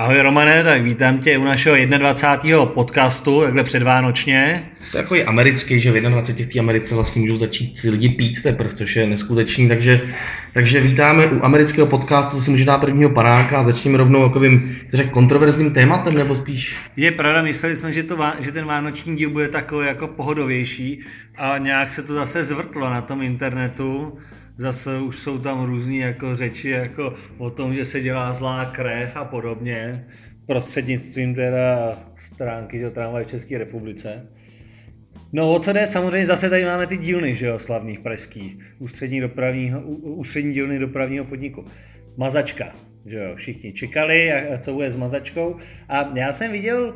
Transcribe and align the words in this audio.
Ahoj 0.00 0.20
Romane, 0.20 0.64
tak 0.64 0.82
vítám 0.82 1.18
tě 1.18 1.38
u 1.38 1.44
našeho 1.44 1.76
21. 1.98 2.66
podcastu, 2.66 3.40
takhle 3.40 3.64
předvánočně. 3.64 4.62
To 4.90 4.96
je 4.96 5.02
jako 5.02 5.14
i 5.14 5.24
americký, 5.24 5.80
že 5.80 5.92
v 5.92 6.00
21. 6.00 6.50
v 6.50 6.52
té 6.52 6.58
Americe 6.58 6.94
vlastně 6.94 7.20
můžou 7.20 7.36
začít 7.36 7.82
ty 7.82 7.90
lidi 7.90 8.08
pít 8.08 8.42
teprve, 8.42 8.74
což 8.74 8.96
je 8.96 9.06
neskutečný, 9.06 9.68
takže, 9.68 10.00
takže 10.54 10.80
vítáme 10.80 11.26
u 11.26 11.44
amerického 11.44 11.86
podcastu, 11.86 12.36
to 12.36 12.42
si 12.42 12.50
může 12.50 12.64
dát 12.64 12.78
prvního 12.78 13.10
panáka 13.10 13.58
a 13.58 13.62
začneme 13.62 13.98
rovnou 13.98 14.28
takovým, 14.28 14.76
řekl, 14.88 15.10
kontroverzním 15.10 15.74
tématem, 15.74 16.14
nebo 16.14 16.36
spíš? 16.36 16.78
Je 16.96 17.10
pravda, 17.10 17.42
mysleli 17.42 17.76
jsme, 17.76 17.92
že, 17.92 18.02
to, 18.02 18.18
že 18.40 18.52
ten 18.52 18.64
vánoční 18.64 19.16
díl 19.16 19.30
bude 19.30 19.48
takový 19.48 19.86
jako 19.86 20.08
pohodovější 20.08 21.00
a 21.36 21.58
nějak 21.58 21.90
se 21.90 22.02
to 22.02 22.14
zase 22.14 22.44
zvrtlo 22.44 22.90
na 22.90 23.00
tom 23.00 23.22
internetu 23.22 24.18
zase 24.60 24.98
už 24.98 25.18
jsou 25.18 25.38
tam 25.38 25.64
různé 25.64 25.96
jako 25.96 26.36
řeči 26.36 26.68
jako 26.68 27.14
o 27.38 27.50
tom, 27.50 27.74
že 27.74 27.84
se 27.84 28.00
dělá 28.00 28.32
zlá 28.32 28.64
krev 28.64 29.16
a 29.16 29.24
podobně, 29.24 30.06
prostřednictvím 30.46 31.34
teda 31.34 31.98
stránky 32.16 32.82
do 32.82 32.90
tramvaj 32.90 33.24
v 33.24 33.28
České 33.28 33.58
republice. 33.58 34.26
No 35.32 35.52
o 35.52 35.58
co 35.58 35.72
jde? 35.72 35.86
Samozřejmě 35.86 36.26
zase 36.26 36.50
tady 36.50 36.64
máme 36.64 36.86
ty 36.86 36.98
dílny, 36.98 37.34
že 37.34 37.46
jo, 37.46 37.58
slavných 37.58 38.00
pražských, 38.00 38.56
ústřední, 38.78 39.20
dopravního, 39.20 39.80
ústřední 39.80 40.52
dílny 40.52 40.78
dopravního 40.78 41.24
podniku. 41.24 41.64
Mazačka, 42.16 42.74
že 43.06 43.16
jo, 43.16 43.36
všichni 43.36 43.72
čekali, 43.72 44.32
co 44.60 44.72
bude 44.72 44.90
s 44.90 44.96
mazačkou. 44.96 45.56
A 45.88 46.10
já 46.14 46.32
jsem 46.32 46.52
viděl 46.52 46.94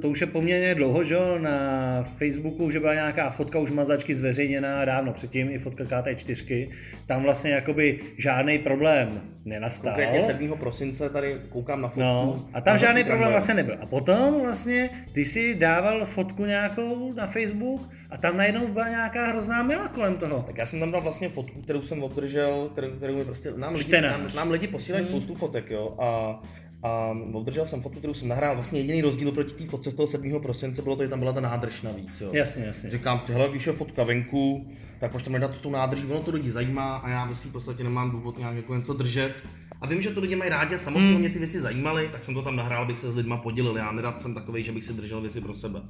to 0.00 0.08
už 0.08 0.20
je 0.20 0.26
poměrně 0.26 0.74
dlouho, 0.74 1.04
že 1.04 1.16
na 1.38 2.02
Facebooku 2.02 2.64
už 2.64 2.76
byla 2.76 2.94
nějaká 2.94 3.30
fotka 3.30 3.58
už 3.58 3.70
mazačky 3.70 4.14
zveřejněná 4.14 4.84
dávno 4.84 5.12
předtím, 5.12 5.50
i 5.50 5.58
fotka 5.58 5.84
KT4. 5.84 6.68
Tam 7.06 7.22
vlastně 7.22 7.50
jakoby 7.50 8.00
žádný 8.18 8.58
problém 8.58 9.20
nenastal. 9.44 9.92
Konkrétně 9.92 10.20
7. 10.20 10.58
prosince 10.58 11.10
tady 11.10 11.36
koukám 11.48 11.82
na 11.82 11.88
fotku. 11.88 12.00
No, 12.00 12.48
a 12.52 12.60
tam 12.60 12.78
žádný 12.78 13.04
problém 13.04 13.30
vlastně 13.30 13.54
nebyl. 13.54 13.78
A 13.80 13.86
potom 13.86 14.40
vlastně 14.40 14.90
ty 15.12 15.24
si 15.24 15.54
dával 15.54 16.04
fotku 16.04 16.44
nějakou 16.44 17.12
na 17.12 17.26
Facebook 17.26 17.80
a 18.10 18.16
tam 18.16 18.36
najednou 18.36 18.66
byla 18.66 18.88
nějaká 18.88 19.26
hrozná 19.26 19.62
mila 19.62 19.88
kolem 19.88 20.16
toho. 20.16 20.44
Tak 20.46 20.58
já 20.58 20.66
jsem 20.66 20.80
tam 20.80 20.92
dal 20.92 21.00
vlastně 21.00 21.28
fotku, 21.28 21.62
kterou 21.62 21.82
jsem 21.82 22.02
obdržel, 22.02 22.68
kterou, 22.72 22.90
kterou 22.90 23.16
mi 23.16 23.24
prostě, 23.24 23.52
nám 23.56 23.74
lidi, 23.74 24.00
nám, 24.00 24.28
nám 24.36 24.50
lidi 24.50 24.68
posílají 24.68 25.04
hmm. 25.04 25.12
spoustu 25.12 25.34
fotek, 25.34 25.70
jo, 25.70 25.96
a 25.98 26.40
a 26.82 27.16
obdržel 27.32 27.66
jsem 27.66 27.80
fotku, 27.80 27.98
kterou 27.98 28.14
jsem 28.14 28.28
nahrál. 28.28 28.54
Vlastně 28.54 28.80
jediný 28.80 29.02
rozdíl 29.02 29.32
proti 29.32 29.54
té 29.54 29.70
fotce 29.70 29.90
z 29.90 29.94
toho 29.94 30.06
7. 30.06 30.40
prosince 30.40 30.82
bylo 30.82 30.96
to, 30.96 31.02
že 31.02 31.08
tam 31.08 31.18
byla 31.18 31.32
ta 31.32 31.40
nádrž 31.40 31.82
navíc. 31.82 32.20
Jo. 32.20 32.30
Jasně, 32.32 32.64
jasně. 32.64 32.90
Říkám 32.90 33.20
si, 33.20 33.32
hele, 33.32 33.48
když 33.48 33.66
je 33.66 33.72
fotka 33.72 34.04
venku, 34.04 34.66
tak 35.00 35.10
proč 35.10 35.22
tam 35.22 35.32
nedat 35.32 35.56
s 35.56 35.60
tou 35.60 35.70
nádrží, 35.70 36.06
ono 36.06 36.20
to 36.20 36.30
lidi 36.30 36.50
zajímá 36.50 36.96
a 36.96 37.08
já 37.08 37.24
ve 37.24 37.34
v 37.34 37.52
podstatě 37.52 37.84
nemám 37.84 38.10
důvod 38.10 38.38
nějak 38.38 38.56
jako 38.56 38.74
něco 38.74 38.94
držet. 38.94 39.32
A 39.80 39.86
vím, 39.86 40.02
že 40.02 40.10
to 40.10 40.20
lidi 40.20 40.36
mají 40.36 40.50
rádi 40.50 40.74
a 40.74 40.78
samotně 40.78 41.10
hmm. 41.10 41.20
mě 41.20 41.30
ty 41.30 41.38
věci 41.38 41.60
zajímaly, 41.60 42.08
tak 42.12 42.24
jsem 42.24 42.34
to 42.34 42.42
tam 42.42 42.56
nahrál, 42.56 42.82
abych 42.82 42.98
se 42.98 43.12
s 43.12 43.16
lidma 43.16 43.36
podělil. 43.36 43.76
Já 43.76 43.92
nerad 43.92 44.20
jsem 44.20 44.34
takový, 44.34 44.64
že 44.64 44.72
bych 44.72 44.84
si 44.84 44.92
držel 44.92 45.20
věci 45.20 45.40
pro 45.40 45.54
sebe. 45.54 45.82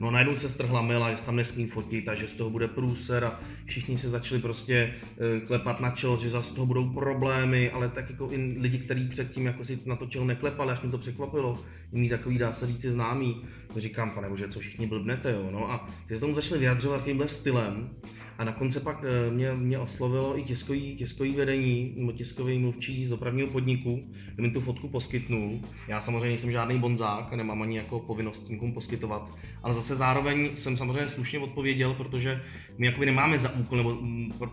No 0.00 0.08
a 0.08 0.10
najednou 0.10 0.36
se 0.36 0.48
strhla 0.48 0.82
mila, 0.82 1.14
že 1.14 1.22
tam 1.22 1.36
nesmím 1.36 1.68
fotit 1.68 2.08
a 2.08 2.14
že 2.14 2.28
z 2.28 2.32
toho 2.32 2.50
bude 2.50 2.68
průser 2.68 3.24
a 3.24 3.40
všichni 3.64 3.98
se 3.98 4.08
začali 4.08 4.40
prostě 4.40 4.94
uh, 4.94 5.46
klepat 5.46 5.80
na 5.80 5.90
čelo, 5.90 6.18
že 6.18 6.30
zase 6.30 6.50
z 6.50 6.54
toho 6.54 6.66
budou 6.66 6.90
problémy, 6.90 7.70
ale 7.70 7.88
tak 7.88 8.10
jako 8.10 8.28
i 8.32 8.56
lidi, 8.60 8.78
kteří 8.78 9.08
předtím 9.08 9.46
jako 9.46 9.64
si 9.64 9.78
na 9.86 9.96
to 9.96 10.06
čelo 10.06 10.24
neklepali, 10.24 10.72
až 10.72 10.82
mi 10.82 10.90
to 10.90 10.98
překvapilo, 10.98 11.58
jiný 11.92 12.08
takový 12.08 12.38
dá 12.38 12.52
se 12.52 12.66
říct 12.66 12.82
známý. 12.82 13.42
To 13.74 13.80
říkám, 13.80 14.10
pane 14.10 14.28
bože, 14.28 14.48
co 14.48 14.60
všichni 14.60 14.86
blbnete, 14.86 15.32
jo. 15.32 15.48
No 15.50 15.70
a 15.72 15.88
že 16.08 16.14
se 16.14 16.20
tomu 16.20 16.34
začali 16.34 16.58
vyjadřovat 16.58 16.96
takovýmhle 16.96 17.28
stylem, 17.28 17.90
a 18.38 18.44
na 18.44 18.52
konci 18.52 18.80
pak 18.80 19.04
eh, 19.04 19.30
mě, 19.30 19.52
mě 19.52 19.78
oslovilo 19.78 20.38
i 20.38 20.42
tiskový, 20.42 20.96
tiskový 20.96 21.32
vedení, 21.32 21.94
nebo 21.96 22.12
tiskový 22.12 22.58
mluvčí 22.58 23.06
z 23.06 23.10
dopravního 23.10 23.48
podniku, 23.48 24.02
kde 24.34 24.42
mi 24.42 24.50
tu 24.50 24.60
fotku 24.60 24.88
poskytnul. 24.88 25.60
Já 25.88 26.00
samozřejmě 26.00 26.28
nejsem 26.28 26.50
žádný 26.50 26.78
bonzák, 26.78 27.32
nemám 27.32 27.62
ani 27.62 27.76
jako 27.76 28.00
povinnost 28.00 28.48
někomu 28.48 28.74
poskytovat, 28.74 29.30
ale 29.62 29.74
zase 29.74 29.96
zároveň 29.96 30.50
jsem 30.54 30.76
samozřejmě 30.76 31.08
slušně 31.08 31.38
odpověděl, 31.38 31.94
protože 31.94 32.42
my 32.78 32.86
jakoby 32.86 33.06
nemáme 33.06 33.38
za 33.38 33.54
úkol, 33.54 33.78
nebo 33.78 33.96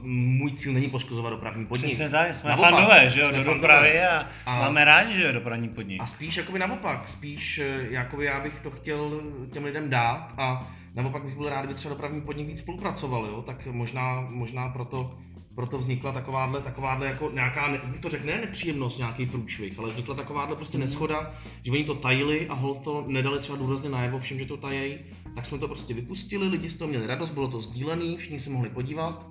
můj 0.04 0.52
cíl 0.52 0.74
není 0.74 0.90
poškozovat 0.90 1.34
dopravní 1.34 1.66
podnik. 1.66 1.92
Přesně 1.92 2.10
tak, 2.10 2.36
jsme 2.36 2.50
naopak, 2.50 2.72
fandové, 2.72 3.10
že 3.10 3.22
jo, 3.22 3.32
do 3.32 3.44
dopravy 3.44 4.02
a, 4.02 4.28
a, 4.46 4.60
máme 4.60 4.86
rádi, 4.86 5.16
že 5.16 5.24
jo, 5.24 5.32
dopravní 5.32 5.70
podnik. 5.70 6.02
A 6.02 6.06
spíš 6.06 6.38
jakoby 6.38 6.60
naopak, 6.60 7.10
spíš 7.10 7.60
eh, 7.60 7.88
jakoby 7.90 8.26
já 8.26 8.40
bych 8.40 8.60
to 8.60 8.72
chtěl 8.72 9.22
těm 9.52 9.64
lidem 9.64 9.90
dát 9.90 10.34
a 10.38 10.72
nebo 10.96 11.20
bych 11.20 11.36
byl 11.38 11.50
rád, 11.50 11.60
kdyby 11.60 11.74
třeba 11.74 11.94
dopravní 11.94 12.22
podnik 12.22 12.48
víc 12.48 12.60
spolupracoval, 12.60 13.26
jo? 13.26 13.42
tak 13.42 13.68
možná, 13.68 14.28
možná 14.30 14.70
proto, 14.70 15.18
proto 15.56 15.78
vznikla 15.78 16.12
takováhle, 16.12 16.62
takováhle 16.62 17.08
jako 17.08 17.32
nějaká, 17.34 17.78
bych 17.92 18.02
to 18.02 18.10
řekl, 18.10 18.26
ne 18.26 18.42
nepříjemnost, 18.42 18.98
nějaký 18.98 19.26
průšvih, 19.26 19.80
ale 19.80 19.90
vznikla 19.90 20.16
takováhle 20.16 20.56
prostě 20.56 20.78
mm. 20.78 20.84
neschoda, 20.84 21.34
že 21.64 21.72
oni 21.72 21.84
to 21.84 21.96
tajili 21.96 22.48
a 22.48 22.54
hol 22.54 22.76
to 22.76 23.04
nedali 23.08 23.40
třeba 23.40 23.58
důrazně 23.58 23.90
najevo 23.90 24.20
všem, 24.20 24.40
že 24.40 24.46
to 24.46 24.58
tajejí, 24.58 25.00
tak 25.36 25.46
jsme 25.46 25.58
to 25.58 25.68
prostě 25.68 25.94
vypustili, 25.94 26.48
lidi 26.48 26.70
z 26.70 26.78
toho 26.78 26.90
měli 26.90 27.08
radost, 27.08 27.32
bylo 27.32 27.48
to 27.48 27.62
sdílený, 27.62 28.18
všichni 28.18 28.40
se 28.40 28.50
mohli 28.50 28.70
podívat 28.70 29.26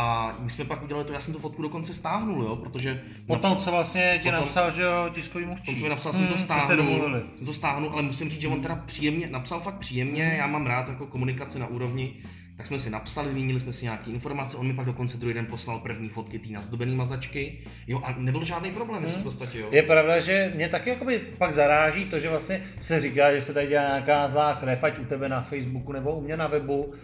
a 0.00 0.36
my 0.38 0.50
jsme 0.50 0.64
pak 0.64 0.82
udělali 0.82 1.06
to, 1.06 1.12
já 1.12 1.20
jsem 1.20 1.34
tu 1.34 1.40
fotku 1.40 1.62
dokonce 1.62 1.94
stáhnul, 1.94 2.42
jo, 2.42 2.56
protože... 2.56 3.02
Potom, 3.26 3.50
napsal, 3.50 3.64
co 3.64 3.70
vlastně 3.70 4.20
ti 4.22 4.30
napsal, 4.30 4.70
že 4.70 4.82
jo, 4.82 5.10
tiskový 5.12 5.44
mluvčí. 5.44 5.74
Potom, 5.74 5.90
napsal, 5.90 6.12
jsem 6.12 6.22
hmm, 6.22 6.32
to 6.32 6.38
stáhnul, 6.38 7.22
jsem 7.36 7.46
to 7.46 7.52
stáhnul, 7.52 7.90
ale 7.92 8.02
musím 8.02 8.30
říct, 8.30 8.40
že 8.40 8.48
on 8.48 8.60
teda 8.60 8.76
příjemně, 8.86 9.26
napsal 9.30 9.60
fakt 9.60 9.78
příjemně, 9.78 10.34
já 10.38 10.46
mám 10.46 10.66
rád 10.66 10.88
jako 10.88 11.06
komunikaci 11.06 11.58
na 11.58 11.66
úrovni, 11.66 12.14
tak 12.56 12.66
jsme 12.66 12.78
si 12.78 12.90
napsali, 12.90 13.28
vyměnili 13.28 13.60
jsme 13.60 13.72
si 13.72 13.84
nějaké 13.84 14.10
informace, 14.10 14.56
on 14.56 14.66
mi 14.66 14.74
pak 14.74 14.86
dokonce 14.86 15.18
druhý 15.18 15.34
den 15.34 15.46
poslal 15.46 15.78
první 15.78 16.08
fotky 16.08 16.38
té 16.38 16.50
nazdobené 16.50 16.96
mazačky, 16.96 17.58
jo, 17.86 18.00
a 18.04 18.14
nebyl 18.18 18.44
žádný 18.44 18.70
problém, 18.70 19.02
hmm. 19.02 19.12
v 19.12 19.22
podstatě, 19.22 19.58
jo. 19.58 19.68
Je 19.70 19.82
pravda, 19.82 20.20
že 20.20 20.52
mě 20.54 20.68
taky 20.68 20.90
jakoby 20.90 21.18
pak 21.38 21.54
zaráží 21.54 22.04
to, 22.04 22.20
že 22.20 22.30
vlastně 22.30 22.62
se 22.80 23.00
říká, 23.00 23.34
že 23.34 23.40
se 23.40 23.54
tady 23.54 23.66
dělá 23.66 23.82
nějaká 23.82 24.28
zlá 24.28 24.54
krev, 24.54 24.84
ať 24.84 24.98
u 24.98 25.04
tebe 25.04 25.28
na 25.28 25.42
Facebooku 25.42 25.92
nebo 25.92 26.16
u 26.16 26.20
mě 26.20 26.36
na 26.36 26.46
webu, 26.46 26.94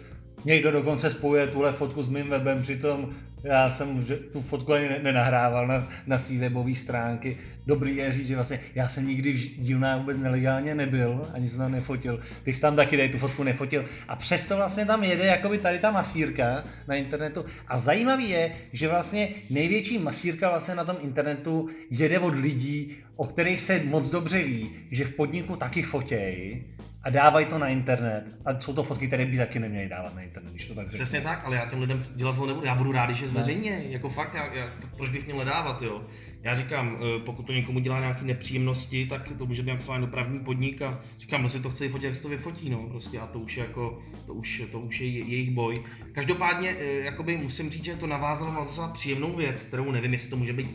Někdo 0.45 0.71
dokonce 0.71 1.09
spojuje 1.09 1.47
tuhle 1.47 1.73
fotku 1.73 2.03
s 2.03 2.09
mým 2.09 2.29
webem, 2.29 2.61
přitom 2.61 3.09
já 3.45 3.71
jsem 3.71 4.05
tu 4.33 4.41
fotku 4.41 4.73
ani 4.73 4.89
nenahrával 5.03 5.67
na, 5.67 5.87
na 6.07 6.19
své 6.19 6.37
webové 6.37 6.75
stránky. 6.75 7.37
Dobrý 7.67 7.95
je 7.95 8.11
říct, 8.11 8.27
že 8.27 8.35
vlastně 8.35 8.59
já 8.75 8.89
jsem 8.89 9.07
nikdy 9.07 9.33
v 9.33 9.57
dílná 9.57 9.97
vůbec 9.97 10.17
nelegálně 10.17 10.75
nebyl, 10.75 11.27
ani 11.33 11.49
jsem 11.49 11.59
tam 11.59 11.71
nefotil. 11.71 12.19
Ty 12.43 12.53
jsi 12.53 12.61
tam 12.61 12.75
taky 12.75 12.97
tady 12.97 13.09
tu 13.09 13.17
fotku 13.17 13.43
nefotil. 13.43 13.85
A 14.07 14.15
přesto 14.15 14.55
vlastně 14.55 14.85
tam 14.85 15.03
jede 15.03 15.25
jakoby 15.25 15.57
tady 15.57 15.79
ta 15.79 15.91
masírka 15.91 16.63
na 16.87 16.95
internetu. 16.95 17.45
A 17.67 17.79
zajímavý 17.79 18.29
je, 18.29 18.51
že 18.71 18.87
vlastně 18.87 19.29
největší 19.49 19.99
masírka 19.99 20.49
vlastně 20.49 20.75
na 20.75 20.85
tom 20.85 20.97
internetu 21.01 21.69
jede 21.89 22.19
od 22.19 22.35
lidí, 22.35 22.95
o 23.15 23.27
kterých 23.27 23.61
se 23.61 23.81
moc 23.83 24.09
dobře 24.09 24.43
ví, 24.43 24.69
že 24.91 25.05
v 25.05 25.15
podniku 25.15 25.55
taky 25.55 25.83
fotějí 25.83 26.63
a 27.05 27.09
dávají 27.09 27.45
to 27.45 27.57
na 27.57 27.67
internet. 27.67 28.23
A 28.45 28.59
jsou 28.59 28.73
to 28.73 28.83
fotky, 28.83 29.07
které 29.07 29.25
by 29.25 29.37
taky 29.37 29.59
neměly 29.59 29.89
dávat 29.89 30.15
na 30.15 30.21
internet, 30.21 30.51
když 30.51 30.67
to 30.67 30.75
tak 30.75 30.89
řeknu. 30.89 31.03
Přesně 31.03 31.21
tak, 31.21 31.41
ale 31.45 31.55
já 31.55 31.65
těm 31.65 31.81
lidem 31.81 32.03
dělat 32.15 32.35
to 32.35 32.45
nebudu. 32.45 32.65
Já 32.65 32.75
budu 32.75 32.91
rád, 32.91 33.05
když 33.05 33.19
je 33.19 33.27
zveřejně. 33.27 33.81
No. 33.85 33.91
Jako 33.91 34.09
fakt, 34.09 34.33
já, 34.33 34.53
já, 34.53 34.65
proč 34.97 35.09
bych 35.09 35.25
měl 35.25 35.45
dávat, 35.45 35.81
jo. 35.81 36.01
Já 36.41 36.55
říkám, 36.55 36.97
eh, 36.97 37.19
pokud 37.25 37.43
to 37.43 37.53
někomu 37.53 37.79
dělá 37.79 37.99
nějaké 37.99 38.25
nepříjemnosti, 38.25 39.05
tak 39.05 39.31
to 39.37 39.45
může 39.45 39.63
být 39.63 39.71
jak 39.71 39.81
svá 39.81 39.97
dopravní 39.97 40.39
podnik 40.39 40.81
a 40.81 41.01
říkám, 41.19 41.41
kdo 41.41 41.49
si 41.49 41.59
to 41.59 41.69
chce 41.69 41.89
fotit, 41.89 42.05
jak 42.05 42.15
se 42.15 42.21
to 42.21 42.29
vyfotí, 42.29 42.69
no, 42.69 42.89
prostě 42.89 43.19
a 43.19 43.27
to 43.27 43.39
už 43.39 43.57
je 43.57 43.63
jako, 43.63 44.01
to 44.25 44.33
už, 44.33 44.63
to 44.71 44.79
už 44.79 45.01
je 45.01 45.07
jejich 45.07 45.51
boj. 45.51 45.75
Každopádně, 46.11 46.75
eh, 46.79 46.85
jakoby 46.85 47.37
musím 47.37 47.69
říct, 47.69 47.85
že 47.85 47.95
to 47.95 48.07
navázalo 48.07 48.53
na 48.53 48.63
docela 48.63 48.87
příjemnou 48.87 49.35
věc, 49.35 49.63
kterou 49.63 49.91
nevím, 49.91 50.13
jestli 50.13 50.29
to 50.29 50.37
může 50.37 50.53
být, 50.53 50.67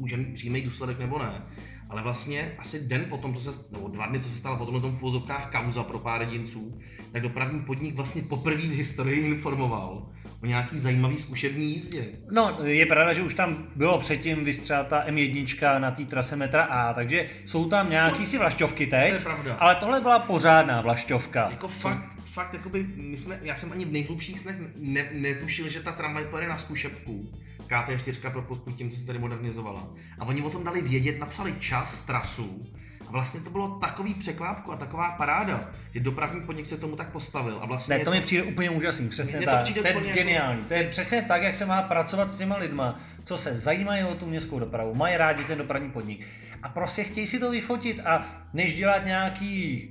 může 0.00 0.16
mít 0.16 0.34
přímý 0.34 0.62
důsledek 0.62 0.98
nebo 0.98 1.18
ne 1.18 1.42
ale 1.92 2.02
vlastně 2.02 2.52
asi 2.58 2.88
den 2.88 3.04
potom, 3.08 3.34
co 3.34 3.52
se, 3.52 3.64
nebo 3.70 3.88
dva 3.88 4.06
dny, 4.06 4.20
co 4.20 4.28
se 4.28 4.36
stalo 4.36 4.56
potom 4.56 4.74
na 4.74 4.80
tom 4.80 4.96
v 4.96 5.46
kauza 5.52 5.82
pro 5.82 5.98
pár 5.98 6.20
jedinců, 6.20 6.80
tak 7.12 7.22
dopravní 7.22 7.60
podnik 7.60 7.94
vlastně 7.94 8.22
poprvé 8.22 8.62
v 8.62 8.76
historii 8.76 9.20
informoval 9.20 10.06
o 10.42 10.46
nějaký 10.46 10.78
zajímavý 10.78 11.18
zkušební 11.18 11.72
jízdě. 11.72 12.04
No, 12.30 12.58
je 12.62 12.86
pravda, 12.86 13.12
že 13.12 13.22
už 13.22 13.34
tam 13.34 13.66
bylo 13.76 13.98
předtím 13.98 14.44
vystřelata 14.44 15.04
M1 15.06 15.80
na 15.80 15.90
té 15.90 16.04
trase 16.04 16.36
metra 16.36 16.62
A, 16.62 16.94
takže 16.94 17.28
jsou 17.46 17.68
tam 17.68 17.90
nějaký 17.90 18.18
to, 18.18 18.24
si 18.24 18.38
vlašťovky 18.38 18.86
teď, 18.86 19.08
to 19.08 19.14
je 19.14 19.20
pravda. 19.20 19.54
ale 19.54 19.74
tohle 19.74 20.00
byla 20.00 20.18
pořádná 20.18 20.80
vlašťovka. 20.80 21.48
Jako 21.50 21.68
fakt, 21.68 22.21
fakt, 22.32 22.54
jakoby, 22.54 22.86
my 22.96 23.18
jsme, 23.18 23.38
já 23.42 23.56
jsem 23.56 23.72
ani 23.72 23.84
v 23.84 23.92
nejhlubších 23.92 24.40
snech 24.40 24.56
ne, 24.76 25.08
netušil, 25.12 25.68
že 25.68 25.80
ta 25.80 25.92
tramvaj 25.92 26.24
pojede 26.24 26.48
na 26.48 26.58
zkušebku. 26.58 27.32
KT4 27.68 28.30
pro 28.30 28.42
podpůr 28.42 28.72
tím, 28.72 28.90
co 28.90 28.96
se 28.96 29.06
tady 29.06 29.18
modernizovala. 29.18 29.94
A 30.18 30.24
oni 30.24 30.42
o 30.42 30.50
tom 30.50 30.64
dali 30.64 30.82
vědět, 30.82 31.18
napsali 31.18 31.54
čas, 31.60 32.06
trasu, 32.06 32.62
a 33.08 33.12
vlastně 33.12 33.40
to 33.40 33.50
bylo 33.50 33.68
takový 33.68 34.14
překvápku 34.14 34.72
a 34.72 34.76
taková 34.76 35.10
paráda, 35.10 35.70
že 35.94 36.00
dopravní 36.00 36.40
podnik 36.40 36.66
se 36.66 36.76
tomu 36.76 36.96
tak 36.96 37.08
postavil. 37.08 37.58
A 37.62 37.66
vlastně 37.66 37.94
ne, 37.94 37.98
to, 37.98 38.04
to 38.04 38.10
mi 38.10 38.20
přijde 38.20 38.42
úplně 38.42 38.70
úžasný, 38.70 39.08
přesně 39.08 39.40
tak. 39.40 39.68
To, 39.68 39.80
to 39.80 39.86
je 39.86 39.94
jako- 39.94 40.00
geniální. 40.00 40.64
To 40.64 40.74
je 40.74 40.90
přesně 40.90 41.22
tak, 41.22 41.42
jak 41.42 41.56
se 41.56 41.66
má 41.66 41.82
pracovat 41.82 42.32
s 42.32 42.38
těma 42.38 42.56
lidma, 42.56 43.00
co 43.24 43.38
se 43.38 43.56
zajímají 43.56 44.04
o 44.04 44.14
tu 44.14 44.26
městskou 44.26 44.58
dopravu, 44.58 44.94
mají 44.94 45.16
rádi 45.16 45.44
ten 45.44 45.58
dopravní 45.58 45.90
podnik. 45.90 46.26
A 46.62 46.68
prostě 46.68 47.04
chtějí 47.04 47.26
si 47.26 47.38
to 47.38 47.50
vyfotit 47.50 48.00
a 48.00 48.26
než 48.52 48.76
dělat 48.76 49.04
nějaký 49.04 49.88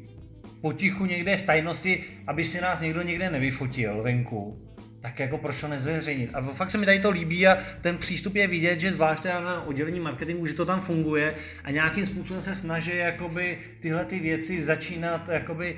potichu 0.61 1.05
někde 1.05 1.37
v 1.37 1.41
tajnosti, 1.41 2.03
aby 2.27 2.43
si 2.43 2.61
nás 2.61 2.79
někdo 2.79 3.01
někde 3.01 3.29
nevyfotil 3.29 4.03
venku, 4.03 4.67
tak 5.01 5.19
jako 5.19 5.37
proč 5.37 5.61
to 5.61 5.67
nezveřejnit? 5.67 6.29
A 6.33 6.41
fakt 6.41 6.71
se 6.71 6.77
mi 6.77 6.85
tady 6.85 6.99
to 6.99 7.11
líbí 7.11 7.47
a 7.47 7.57
ten 7.81 7.97
přístup 7.97 8.35
je 8.35 8.47
vidět, 8.47 8.79
že 8.79 8.93
zvlášť 8.93 9.25
na 9.25 9.63
oddělení 9.63 9.99
marketingu, 9.99 10.45
že 10.45 10.53
to 10.53 10.65
tam 10.65 10.81
funguje 10.81 11.35
a 11.63 11.71
nějakým 11.71 12.05
způsobem 12.05 12.41
se 12.41 12.55
snaží 12.55 12.97
jakoby 12.97 13.57
tyhle 13.79 14.05
ty 14.05 14.19
věci 14.19 14.63
začínat 14.63 15.29
jakoby 15.29 15.75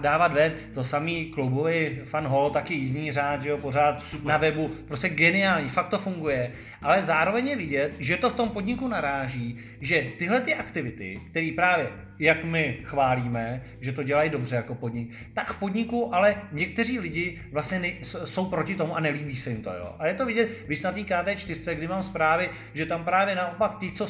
dávat 0.00 0.32
ven. 0.32 0.52
To 0.74 0.84
samý 0.84 1.26
klubový 1.26 1.98
fan 2.04 2.26
hall, 2.26 2.50
taky 2.50 2.74
jízdní 2.74 3.12
řád, 3.12 3.42
že 3.42 3.48
jo, 3.48 3.58
pořád 3.58 4.02
Super. 4.02 4.26
na 4.26 4.36
webu, 4.36 4.68
prostě 4.68 5.08
geniální, 5.08 5.68
fakt 5.68 5.88
to 5.88 5.98
funguje. 5.98 6.52
Ale 6.82 7.02
zároveň 7.02 7.46
je 7.46 7.56
vidět, 7.56 7.92
že 7.98 8.16
to 8.16 8.30
v 8.30 8.36
tom 8.36 8.48
podniku 8.48 8.88
naráží, 8.88 9.58
že 9.80 10.06
tyhle 10.18 10.40
ty 10.40 10.54
aktivity, 10.54 11.20
které 11.30 11.50
právě 11.56 11.88
jak 12.22 12.44
my 12.44 12.78
chválíme, 12.84 13.62
že 13.80 13.92
to 13.92 14.02
dělají 14.02 14.30
dobře 14.30 14.56
jako 14.56 14.74
podnik, 14.74 15.14
tak 15.34 15.52
v 15.52 15.58
podniku 15.58 16.14
ale 16.14 16.42
někteří 16.52 16.98
lidi 16.98 17.40
vlastně 17.52 17.78
ne, 17.78 17.88
jsou 18.02 18.44
proti 18.44 18.74
tomu 18.74 18.96
a 18.96 19.00
nelíbí 19.00 19.36
se 19.36 19.50
jim 19.50 19.62
to. 19.62 19.70
Jo. 19.70 19.94
A 19.98 20.06
je 20.06 20.14
to 20.14 20.26
vidět, 20.26 20.48
když 20.66 20.82
na 20.82 20.92
té 20.92 21.00
KT4, 21.00 21.74
kdy 21.74 21.88
mám 21.88 22.02
zprávy, 22.02 22.50
že 22.74 22.86
tam 22.86 23.04
právě 23.04 23.34
naopak 23.34 23.78
ty, 23.78 23.92
co 23.92 24.08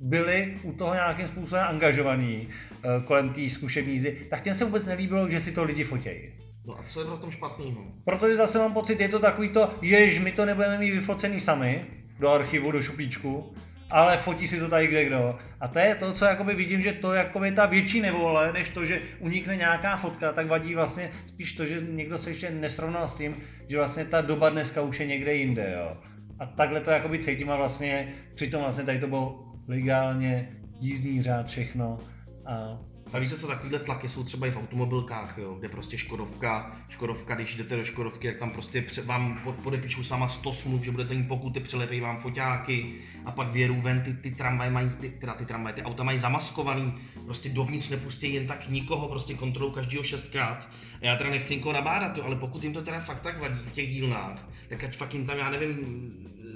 byli 0.00 0.56
u 0.62 0.72
toho 0.72 0.94
nějakým 0.94 1.28
způsobem 1.28 1.64
angažovaní 1.68 2.48
eh, 2.48 2.88
kolem 3.04 3.30
té 3.30 3.50
zkušební 3.50 3.92
jízdy, 3.92 4.16
tak 4.30 4.42
těm 4.42 4.54
se 4.54 4.64
vůbec 4.64 4.86
nelíbilo, 4.86 5.28
že 5.28 5.40
si 5.40 5.52
to 5.52 5.64
lidi 5.64 5.84
fotějí. 5.84 6.32
No 6.66 6.78
a 6.78 6.82
co 6.86 7.00
je 7.00 7.06
na 7.06 7.16
tom 7.16 7.30
špatného? 7.30 7.84
Protože 8.04 8.36
zase 8.36 8.58
mám 8.58 8.72
pocit, 8.72 9.00
je 9.00 9.08
to 9.08 9.18
takový 9.18 9.48
to, 9.48 9.74
jež 9.82 10.18
my 10.18 10.32
to 10.32 10.46
nebudeme 10.46 10.78
mít 10.78 10.90
vyfocený 10.90 11.40
sami 11.40 11.86
do 12.18 12.30
archivu, 12.30 12.72
do 12.72 12.82
šuplíčku, 12.82 13.54
ale 13.92 14.16
fotí 14.16 14.48
si 14.48 14.60
to 14.60 14.68
tady 14.68 14.86
kde 14.86 15.04
kdo. 15.04 15.38
A 15.60 15.68
to 15.68 15.78
je 15.78 15.94
to, 15.94 16.12
co 16.12 16.24
jakoby 16.24 16.54
vidím, 16.54 16.82
že 16.82 16.92
to 16.92 17.12
je 17.12 17.30
ta 17.54 17.66
větší 17.66 18.00
nevole, 18.00 18.52
než 18.52 18.68
to, 18.68 18.84
že 18.84 19.00
unikne 19.18 19.56
nějaká 19.56 19.96
fotka, 19.96 20.32
tak 20.32 20.46
vadí 20.46 20.74
vlastně 20.74 21.10
spíš 21.26 21.52
to, 21.52 21.66
že 21.66 21.80
někdo 21.80 22.18
se 22.18 22.30
ještě 22.30 22.50
nesrovnal 22.50 23.08
s 23.08 23.14
tím, 23.14 23.36
že 23.68 23.76
vlastně 23.76 24.04
ta 24.04 24.20
doba 24.20 24.48
dneska 24.48 24.82
už 24.82 25.00
je 25.00 25.06
někde 25.06 25.34
jinde, 25.34 25.74
jo. 25.78 25.96
A 26.38 26.46
takhle 26.46 26.80
to 26.80 26.90
jakoby 26.90 27.18
cítím 27.18 27.50
a 27.50 27.56
vlastně 27.56 28.08
přitom 28.34 28.62
vlastně 28.62 28.84
tady 28.84 29.00
to 29.00 29.06
bylo 29.06 29.52
legálně, 29.68 30.48
jízdní 30.80 31.22
řád, 31.22 31.46
všechno. 31.46 31.98
A 32.46 32.78
a 33.12 33.18
víte 33.18 33.36
co, 33.36 33.46
takovýhle 33.46 33.78
tlaky 33.78 34.08
jsou 34.08 34.24
třeba 34.24 34.46
i 34.46 34.50
v 34.50 34.56
automobilkách, 34.56 35.38
jo, 35.38 35.54
kde 35.54 35.68
prostě 35.68 35.98
Škodovka, 35.98 36.76
Škodovka, 36.88 37.34
když 37.34 37.56
jdete 37.56 37.76
do 37.76 37.84
Škodovky, 37.84 38.26
jak 38.26 38.38
tam 38.38 38.50
prostě 38.50 38.84
vám 39.04 39.54
podepíšou 39.62 40.02
sama 40.02 40.28
100 40.28 40.52
smluv, 40.52 40.82
že 40.82 40.90
budete 40.90 41.14
mít 41.14 41.28
pokuty, 41.28 41.60
přilepí 41.60 42.00
vám 42.00 42.20
foťáky 42.20 42.94
a 43.24 43.32
pak 43.32 43.48
věru 43.48 43.80
ven, 43.80 44.00
ty, 44.00 44.14
ty 44.14 44.30
tramvaje 44.30 44.70
mají, 44.70 44.90
ty, 45.00 45.10
teda 45.10 45.34
ty 45.34 45.46
tramvaje, 45.46 45.74
ty 45.74 45.82
auta 45.82 46.02
mají 46.02 46.18
zamaskovaný, 46.18 46.94
prostě 47.24 47.48
dovnitř 47.48 47.90
nepustí 47.90 48.34
jen 48.34 48.46
tak 48.46 48.68
nikoho, 48.68 49.08
prostě 49.08 49.34
kontrolu 49.34 49.70
každého 49.70 50.02
šestkrát. 50.02 50.68
A 51.02 51.06
já 51.06 51.16
teda 51.16 51.30
nechci 51.30 51.56
nikoho 51.56 51.72
nabádat, 51.72 52.16
jo, 52.16 52.24
ale 52.24 52.36
pokud 52.36 52.64
jim 52.64 52.72
to 52.72 52.82
teda 52.82 53.00
fakt 53.00 53.20
tak 53.20 53.40
vadí 53.40 53.60
v 53.66 53.72
těch 53.72 53.90
dílnách, 53.90 54.48
tak 54.68 54.84
ať 54.84 54.96
fakt 54.96 55.14
jim 55.14 55.26
tam, 55.26 55.38
já 55.38 55.50
nevím, 55.50 56.12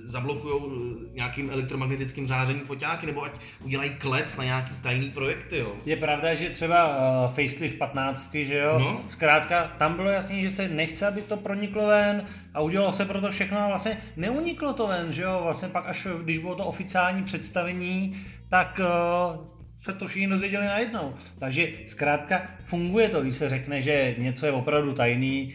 zablokují 0.06 0.54
eh, 0.54 1.14
nějakým 1.14 1.50
elektromagnetickým 1.50 2.28
zářením 2.28 2.66
foťáky, 2.66 3.06
nebo 3.06 3.24
ať 3.24 3.32
udělají 3.64 3.90
klec 3.90 4.36
na 4.36 4.44
nějaký 4.44 4.74
tajný 4.82 5.10
projekty, 5.10 5.58
jo. 5.58 5.72
Je 5.86 5.96
pravda, 5.96 6.34
že 6.34 6.50
třeba 6.50 6.86
uh, 6.86 7.34
facelift 7.34 7.78
15, 7.78 8.34
že 8.34 8.58
jo, 8.58 8.78
no? 8.78 9.00
zkrátka 9.08 9.72
tam 9.78 9.94
bylo 9.94 10.08
jasný, 10.08 10.42
že 10.42 10.50
se 10.50 10.68
nechce, 10.68 11.06
aby 11.06 11.22
to 11.22 11.36
proniklo 11.36 11.86
ven 11.86 12.24
a 12.54 12.60
udělalo 12.60 12.92
se 12.92 13.04
pro 13.04 13.20
to 13.20 13.30
všechno 13.30 13.58
a 13.58 13.68
vlastně 13.68 13.98
neuniklo 14.16 14.72
to 14.72 14.86
ven, 14.86 15.12
že 15.12 15.22
jo, 15.22 15.40
vlastně 15.42 15.68
pak 15.68 15.86
až 15.86 16.06
když 16.22 16.38
bylo 16.38 16.54
to 16.54 16.64
oficiální 16.64 17.24
představení, 17.24 18.16
tak 18.50 18.80
uh, 18.80 19.46
se 19.80 19.92
to 19.92 20.06
všichni 20.06 20.28
dozvěděli 20.28 20.66
najednou. 20.66 21.14
Takže 21.38 21.68
zkrátka 21.86 22.42
funguje 22.58 23.08
to, 23.08 23.22
když 23.22 23.36
se 23.36 23.48
řekne, 23.48 23.82
že 23.82 24.14
něco 24.18 24.46
je 24.46 24.52
opravdu 24.52 24.94
tajný, 24.94 25.54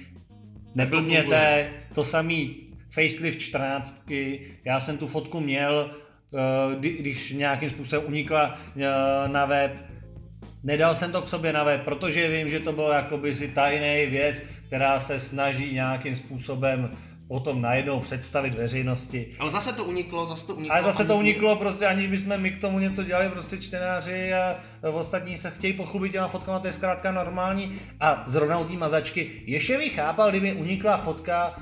neblbněte, 0.75 1.69
to 1.95 2.03
samý 2.03 2.70
facelift 2.93 3.39
14, 3.39 4.03
já 4.65 4.79
jsem 4.79 4.97
tu 4.97 5.07
fotku 5.07 5.39
měl, 5.39 5.91
eh, 5.91 6.75
když 6.75 7.31
nějakým 7.31 7.69
způsobem 7.69 8.07
unikla 8.07 8.57
eh, 8.77 8.87
na 9.27 9.45
web, 9.45 9.71
nedal 10.63 10.95
jsem 10.95 11.11
to 11.11 11.21
k 11.21 11.27
sobě 11.27 11.53
na 11.53 11.63
web, 11.63 11.81
protože 11.83 12.29
vím, 12.29 12.49
že 12.49 12.59
to 12.59 12.71
bylo 12.71 12.91
jakoby 12.91 13.35
si 13.35 13.47
tajný 13.47 14.05
věc, 14.05 14.41
která 14.67 14.99
se 14.99 15.19
snaží 15.19 15.73
nějakým 15.73 16.15
způsobem 16.15 16.91
potom 17.27 17.61
najednou 17.61 17.99
představit 17.99 18.53
veřejnosti. 18.53 19.27
Ale 19.39 19.51
zase 19.51 19.73
to 19.73 19.85
uniklo, 19.85 20.25
zase 20.25 20.47
to 20.47 20.55
uniklo. 20.55 20.75
Ale 20.75 20.83
zase 20.83 21.05
to 21.05 21.17
uniklo, 21.17 21.55
prostě 21.55 21.85
aniž 21.85 22.07
bychom 22.07 22.37
my 22.37 22.51
k 22.51 22.61
tomu 22.61 22.79
něco 22.79 23.03
dělali, 23.03 23.29
prostě 23.29 23.57
čtenáři 23.57 24.33
a 24.33 24.55
ostatní 24.91 25.37
se 25.37 25.51
chtějí 25.51 25.73
pochlubit 25.73 26.11
těma 26.11 26.27
fotkama, 26.27 26.59
to 26.59 26.67
je 26.67 26.73
zkrátka 26.73 27.11
normální. 27.11 27.79
A 27.99 28.23
zrovna 28.27 28.59
u 28.59 28.65
té 28.65 28.73
mazačky, 28.73 29.31
ještě 29.45 29.77
bych 29.77 29.95
chápal, 29.95 30.29
kdyby 30.29 30.53
unikla 30.53 30.97
fotka 30.97 31.55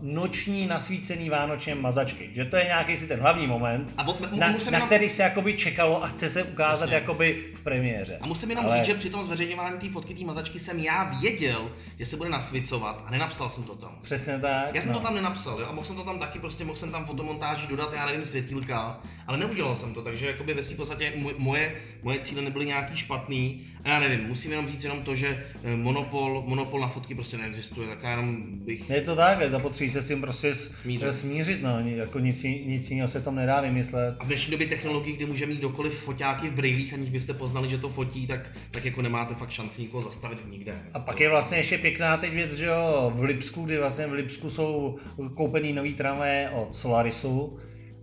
noční 0.00 0.66
nasvícený 0.66 1.30
vánočně 1.30 1.74
mazačky. 1.74 2.30
Že 2.34 2.44
to 2.44 2.56
je 2.56 2.64
nějaký 2.64 2.96
si 2.96 3.06
ten 3.06 3.20
hlavní 3.20 3.46
moment, 3.46 3.94
a 3.96 4.06
od, 4.06 4.20
na, 4.20 4.28
na 4.30 4.56
jenom... 4.64 4.86
který 4.86 5.08
se 5.08 5.22
jakoby 5.22 5.54
čekalo 5.54 6.04
a 6.04 6.06
chce 6.06 6.30
se 6.30 6.42
ukázat 6.42 6.84
Jasně. 6.84 6.94
jakoby 6.94 7.44
v 7.54 7.60
premiéře. 7.60 8.18
A 8.20 8.26
musím 8.26 8.50
jenom 8.50 8.66
Ale... 8.66 8.76
říct, 8.76 8.86
že 8.86 8.94
při 8.94 9.10
tom 9.10 9.24
zveřejňování 9.24 9.78
té 9.78 9.90
fotky 9.90 10.14
té 10.14 10.24
mazačky 10.24 10.60
jsem 10.60 10.78
já 10.78 11.04
věděl, 11.04 11.70
že 11.98 12.06
se 12.06 12.16
bude 12.16 12.30
nasvicovat 12.30 13.04
a 13.06 13.10
nenapsal 13.10 13.50
jsem 13.50 13.64
to 13.64 13.74
tam. 13.74 13.98
Přesně 14.02 14.38
tak. 14.38 14.74
Já 14.74 14.82
jsem 14.82 14.92
no. 14.92 14.98
to 14.98 15.04
tam 15.04 15.14
nenapsal, 15.14 15.60
jo? 15.60 15.66
a 15.68 15.72
mohl 15.72 15.86
jsem 15.86 15.96
to 15.96 16.04
tam 16.04 16.18
taky, 16.18 16.38
prostě 16.38 16.64
mohl 16.64 16.76
jsem 16.76 16.92
tam 16.92 17.06
fotomontáži 17.06 17.66
dodat, 17.66 17.92
já 17.92 18.06
nevím, 18.06 18.26
světílka, 18.26 19.00
ale 19.26 19.38
neudělal 19.38 19.76
jsem 19.76 19.94
to, 19.94 20.02
takže 20.02 20.26
jakoby 20.26 20.54
ve 20.54 20.62
v 20.62 20.76
podstatě 20.76 21.12
moje, 21.36 21.74
moje 22.02 22.18
cíle 22.18 22.42
nebyly 22.42 22.66
nějaký 22.66 22.96
špatný. 22.96 23.66
A 23.84 23.88
já 23.88 24.00
nevím, 24.00 24.28
musím 24.28 24.50
jenom 24.50 24.68
říct 24.68 24.84
jenom 24.84 25.02
to, 25.02 25.14
že 25.14 25.44
eh, 25.64 25.76
monopol, 25.76 26.42
monopol 26.46 26.80
na 26.80 26.88
fotky 26.88 27.14
prostě 27.14 27.36
neexistuje, 27.36 27.88
tak 27.88 28.02
já 28.02 28.10
jenom 28.10 28.58
bych... 28.64 28.90
Je 28.90 29.00
to 29.00 29.16
tak, 29.16 29.23
je 29.30 29.50
zapotřebí 29.50 29.90
se 29.90 30.02
s 30.02 30.08
tím 30.08 30.20
prostě 30.20 30.54
smířit, 30.54 31.14
smířit 31.14 31.62
no, 31.62 31.80
jako 31.80 32.18
nic, 32.18 32.42
nic 32.42 32.90
jiného 32.90 33.08
se 33.08 33.20
tom 33.20 33.34
nedá 33.34 33.60
vymyslet. 33.60 34.16
A 34.20 34.24
v 34.24 34.26
dnešní 34.26 34.50
době 34.50 34.66
technologie, 34.66 35.16
kdy 35.16 35.26
může 35.26 35.46
mít 35.46 35.60
dokoliv 35.60 35.94
foťáky 35.94 36.48
v 36.48 36.52
brýlích, 36.52 36.94
aniž 36.94 37.10
byste 37.10 37.34
poznali, 37.34 37.68
že 37.68 37.78
to 37.78 37.88
fotí, 37.88 38.26
tak, 38.26 38.50
tak 38.70 38.84
jako 38.84 39.02
nemáte 39.02 39.34
fakt 39.34 39.50
šanci 39.50 39.82
nikoho 39.82 40.02
zastavit 40.02 40.38
nikde. 40.50 40.74
A 40.94 40.98
pak 40.98 41.20
je 41.20 41.30
vlastně 41.30 41.58
ještě 41.58 41.78
pěkná 41.78 42.16
teď 42.16 42.32
věc, 42.32 42.52
že 42.52 42.66
jo, 42.66 43.12
v 43.14 43.22
Lipsku, 43.22 43.62
kdy 43.62 43.78
vlastně 43.78 44.06
v 44.06 44.12
Lipsku 44.12 44.50
jsou 44.50 44.98
koupený 45.34 45.72
nový 45.72 45.94
tramvaje 45.94 46.50
od 46.50 46.76
Solarisu, 46.76 47.58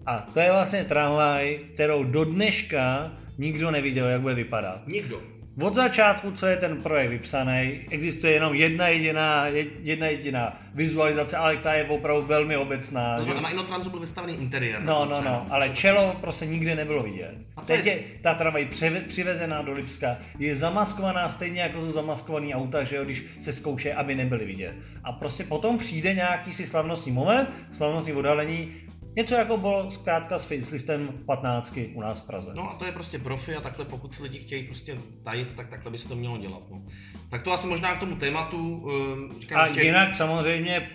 a 0.06 0.28
to 0.34 0.40
je 0.40 0.52
vlastně 0.52 0.84
tramvaj, 0.84 1.60
kterou 1.74 2.04
do 2.04 2.26
dneška 2.26 3.12
nikdo 3.38 3.72
neviděl, 3.72 4.08
jak 4.08 4.22
bude 4.22 4.36
vypadat. 4.36 4.88
Nikdo. 4.88 5.22
Od 5.60 5.76
začátku, 5.76 6.32
co 6.32 6.46
je 6.46 6.58
ten 6.58 6.82
projekt 6.82 7.10
vypsaný, 7.10 7.80
existuje 7.90 8.34
jenom 8.34 8.54
jedna 8.54 8.88
jediná, 8.88 9.46
jedna 9.82 10.08
jediná 10.08 10.58
vizualizace, 10.74 11.38
ale 11.38 11.58
ta 11.58 11.74
je 11.74 11.86
opravdu 11.86 12.28
velmi 12.28 12.58
obecná. 12.58 13.18
To 13.18 13.24
znamená, 13.24 13.44
na 13.44 13.50
Inotransu 13.50 13.90
byl 13.90 14.00
vystavený 14.00 14.34
interiér. 14.34 14.82
No, 14.82 15.06
no, 15.06 15.22
no, 15.22 15.46
ale 15.50 15.70
čelo 15.70 16.16
prostě 16.22 16.46
nikdy 16.46 16.76
nebylo 16.76 17.04
vidět. 17.04 17.36
A 17.58 17.62
Teď 17.62 17.86
je 17.86 18.00
ta 18.22 18.34
tramvaj 18.34 18.68
přivezená 19.08 19.62
do 19.62 19.74
Lipska, 19.74 20.18
je 20.40 20.56
zamaskovaná 20.56 21.30
stejně 21.30 21.62
jako 21.62 21.82
jsou 21.82 21.92
zamaskovaný 21.92 22.56
auta, 22.56 22.84
že 22.84 22.96
jo, 22.96 23.04
když 23.04 23.26
se 23.40 23.54
zkouše, 23.54 23.94
aby 23.94 24.16
nebyly 24.16 24.46
vidět. 24.46 24.76
A 25.04 25.12
prostě 25.12 25.44
potom 25.44 25.78
přijde 25.78 26.14
nějaký 26.14 26.54
si 26.54 26.68
slavnostní 26.68 27.12
moment, 27.12 27.50
slavnostní 27.72 28.14
odhalení 28.14 28.72
Něco 29.16 29.36
jako 29.36 29.58
bylo 29.58 29.92
zkrátka 29.92 30.40
s 30.40 30.46
faceliftem 30.46 31.10
15 31.26 31.80
u 31.94 32.02
nás 32.02 32.22
v 32.22 32.28
Praze. 32.28 32.52
No 32.56 32.72
a 32.72 32.76
to 32.76 32.86
je 32.86 32.92
prostě 32.92 33.20
profi 33.20 33.56
a 33.56 33.62
takhle 33.62 33.86
pokud 33.86 34.20
lidi 34.20 34.40
chtějí 34.40 34.64
prostě 34.64 34.98
tajit, 35.24 35.56
tak 35.56 35.70
takhle 35.70 35.92
by 35.92 35.98
se 35.98 36.08
to 36.08 36.16
mělo 36.16 36.38
dělat. 36.38 36.64
No. 36.72 36.82
Tak 37.30 37.44
to 37.44 37.52
asi 37.52 37.68
možná 37.68 37.96
k 37.96 38.00
tomu 38.00 38.16
tématu. 38.16 38.78
Uh, 38.78 39.40
říkám, 39.40 39.60
a 39.60 39.74
že... 39.74 39.84
jinak 39.84 40.16
samozřejmě 40.16 40.90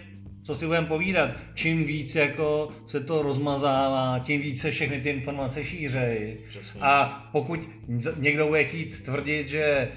co 0.46 0.54
si 0.54 0.66
budeme 0.66 0.86
povídat, 0.86 1.30
čím 1.54 1.84
víc 1.84 2.14
jako 2.14 2.68
se 2.86 3.00
to 3.00 3.22
rozmazává, 3.22 4.18
tím 4.18 4.42
více 4.42 4.70
všechny 4.70 5.00
ty 5.00 5.10
informace 5.10 5.64
šířejí. 5.64 6.36
A 6.80 7.28
pokud 7.32 7.60
někdo 8.16 8.46
bude 8.46 8.64
chtít 8.64 9.04
tvrdit, 9.04 9.48
že 9.48 9.88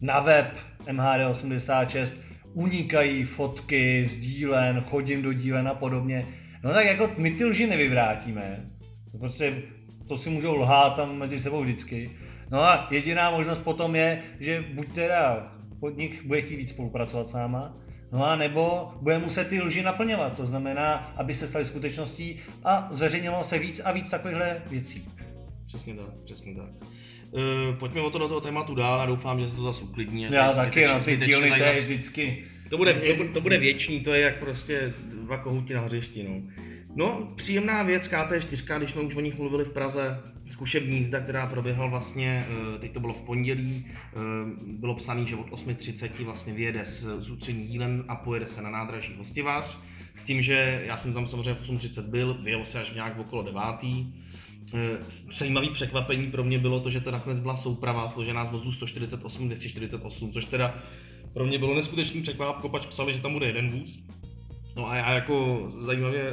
na 0.00 0.20
web 0.20 0.58
MHD86 0.86 2.12
unikají 2.54 3.24
fotky 3.24 4.06
z 4.08 4.16
dílen, 4.16 4.80
chodím 4.80 5.22
do 5.22 5.32
dílen 5.32 5.68
a 5.68 5.74
podobně, 5.74 6.26
No 6.64 6.72
tak 6.72 6.86
jako 6.86 7.10
my 7.16 7.30
ty 7.30 7.44
lži 7.44 7.66
nevyvrátíme. 7.66 8.56
Prostě 9.18 9.62
to 10.08 10.18
si 10.18 10.30
můžou 10.30 10.56
lhát 10.56 10.96
tam 10.96 11.18
mezi 11.18 11.40
sebou 11.40 11.62
vždycky. 11.62 12.10
No 12.50 12.60
a 12.60 12.88
jediná 12.90 13.30
možnost 13.30 13.58
potom 13.58 13.96
je, 13.96 14.22
že 14.40 14.64
buď 14.74 14.92
teda 14.94 15.52
podnik 15.80 16.24
bude 16.24 16.40
chtít 16.40 16.56
víc 16.56 16.70
spolupracovat 16.70 17.28
s 17.28 17.32
náma, 17.32 17.76
no 18.12 18.26
a 18.26 18.36
nebo 18.36 18.92
bude 19.00 19.18
muset 19.18 19.48
ty 19.48 19.60
lži 19.60 19.82
naplňovat, 19.82 20.36
to 20.36 20.46
znamená, 20.46 21.12
aby 21.16 21.34
se 21.34 21.48
staly 21.48 21.64
skutečností 21.64 22.38
a 22.64 22.88
zveřejňovalo 22.90 23.44
se 23.44 23.58
víc 23.58 23.80
a 23.84 23.92
víc 23.92 24.10
takovýchhle 24.10 24.62
věcí. 24.70 25.08
Přesně 25.66 25.94
tak, 25.94 26.06
přesně 26.24 26.54
tak. 26.54 26.68
Uh, 27.30 27.78
pojďme 27.78 28.00
o 28.00 28.10
to 28.10 28.18
do 28.18 28.28
toho 28.28 28.40
tématu 28.40 28.74
dál 28.74 29.00
a 29.00 29.06
doufám, 29.06 29.40
že 29.40 29.48
se 29.48 29.56
to 29.56 29.62
zase 29.62 29.84
uklidní. 29.84 30.22
Já 30.22 30.52
taky, 30.52 30.86
no 30.86 31.00
ty 31.00 31.16
díly 31.16 31.52
to 31.58 31.62
je 31.62 31.80
vždycky 31.80 32.44
to 32.70 32.76
bude, 32.76 32.94
to, 32.94 33.24
to 33.32 33.40
bude 33.40 33.58
věčný, 33.58 34.00
to 34.00 34.12
je 34.12 34.20
jak 34.20 34.38
prostě 34.38 34.94
dva 35.22 35.36
kohouti 35.36 35.74
na 35.74 35.80
hřišti, 35.80 36.22
no. 36.22 36.42
No, 36.94 37.32
příjemná 37.36 37.82
věc 37.82 38.08
KT4, 38.08 38.78
když 38.78 38.90
jsme 38.90 39.02
už 39.02 39.16
o 39.16 39.20
nich 39.20 39.38
mluvili 39.38 39.64
v 39.64 39.72
Praze, 39.72 40.20
zkušební 40.50 40.96
jízda, 40.96 41.20
která 41.20 41.46
proběhla 41.46 41.86
vlastně, 41.86 42.46
eh, 42.48 42.78
teď 42.78 42.92
to 42.92 43.00
bylo 43.00 43.12
v 43.12 43.22
pondělí, 43.22 43.86
eh, 43.86 44.16
bylo 44.66 44.94
psané, 44.94 45.26
že 45.26 45.36
od 45.36 45.46
8.30 45.50 46.24
vlastně 46.24 46.52
vyjede 46.52 46.84
z, 46.84 47.06
z 47.18 47.30
ústřední 47.30 47.66
dílen 47.66 48.04
a 48.08 48.16
pojede 48.16 48.46
se 48.46 48.62
na 48.62 48.70
nádraží 48.70 49.14
Hostivář, 49.18 49.78
s 50.16 50.24
tím, 50.24 50.42
že 50.42 50.82
já 50.86 50.96
jsem 50.96 51.14
tam 51.14 51.28
samozřejmě 51.28 51.54
v 51.54 51.60
8.30 51.60 52.06
byl, 52.06 52.34
vyjelo 52.42 52.66
se 52.66 52.80
až 52.80 52.92
nějak 52.92 53.18
okolo 53.18 53.42
9. 53.42 54.06
Zajímavý 55.32 55.70
překvapení 55.70 56.30
pro 56.30 56.44
mě 56.44 56.58
bylo 56.58 56.80
to, 56.80 56.90
že 56.90 57.00
to 57.00 57.10
nakonec 57.10 57.38
byla 57.38 57.56
souprava 57.56 58.08
složená 58.08 58.44
z 58.44 58.50
vozů 58.50 58.72
148, 58.72 59.46
248, 59.46 60.32
což 60.32 60.44
teda 60.44 60.74
pro 61.32 61.46
mě 61.46 61.58
bylo 61.58 61.74
neskutečný 61.74 62.22
překvap, 62.22 62.60
kopač 62.60 62.86
psali, 62.86 63.14
že 63.14 63.20
tam 63.20 63.32
bude 63.32 63.46
jeden 63.46 63.70
vůz. 63.70 64.02
No 64.76 64.88
a 64.90 64.96
já 64.96 65.12
jako 65.12 65.68
zajímavě, 65.86 66.32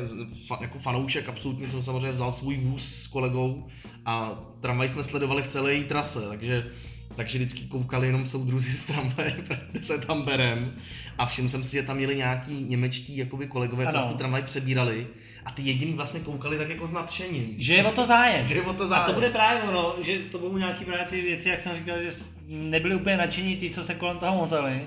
jako 0.61 0.79
fanoušek 0.79 1.29
absolutně 1.29 1.69
jsem 1.69 1.83
samozřejmě 1.83 2.11
vzal 2.11 2.31
svůj 2.31 2.57
vůz 2.57 2.95
s 2.95 3.07
kolegou 3.07 3.67
a 4.05 4.39
tramvaj 4.61 4.89
jsme 4.89 5.03
sledovali 5.03 5.43
v 5.43 5.47
celé 5.47 5.73
její 5.73 5.83
trase, 5.83 6.21
takže 6.27 6.71
takže 7.15 7.37
vždycky 7.37 7.61
koukali 7.61 8.07
jenom 8.07 8.27
soudruzi 8.27 8.77
z 8.77 8.85
tramvaje, 8.85 9.35
kde 9.71 9.83
se 9.83 9.97
tam 9.97 10.21
berem. 10.21 10.71
A 11.17 11.25
všiml 11.25 11.49
jsem 11.49 11.63
si, 11.63 11.71
že 11.71 11.83
tam 11.83 11.97
měli 11.97 12.15
nějaký 12.15 12.63
němečtí 12.63 13.17
jakoby 13.17 13.47
kolegové, 13.47 13.87
co 13.87 13.97
nás 13.97 14.07
tu 14.07 14.17
tramvaj 14.17 14.41
přebírali. 14.41 15.07
A 15.45 15.51
ty 15.51 15.61
jediný 15.61 15.93
vlastně 15.93 16.19
koukali 16.19 16.57
tak 16.57 16.69
jako 16.69 16.87
s 16.87 16.91
nadšením. 16.91 17.55
Že 17.57 17.73
je 17.73 17.83
o 17.85 17.91
to 17.91 18.05
zájem. 18.05 18.47
Že 18.47 18.55
je 18.55 18.61
o 18.61 18.73
to 18.73 18.87
zájem. 18.87 19.03
A 19.03 19.07
to 19.07 19.13
bude 19.13 19.29
právě 19.29 19.63
ono, 19.63 19.95
že 20.01 20.19
to 20.19 20.39
budou 20.39 20.57
nějaký 20.57 20.85
právě 20.85 21.05
ty 21.05 21.21
věci, 21.21 21.49
jak 21.49 21.61
jsem 21.61 21.75
říkal, 21.75 22.03
že 22.03 22.11
nebyli 22.47 22.95
úplně 22.95 23.17
nadšení 23.17 23.55
ti, 23.55 23.69
co 23.69 23.83
se 23.83 23.95
kolem 23.95 24.17
toho 24.17 24.37
motali. 24.37 24.81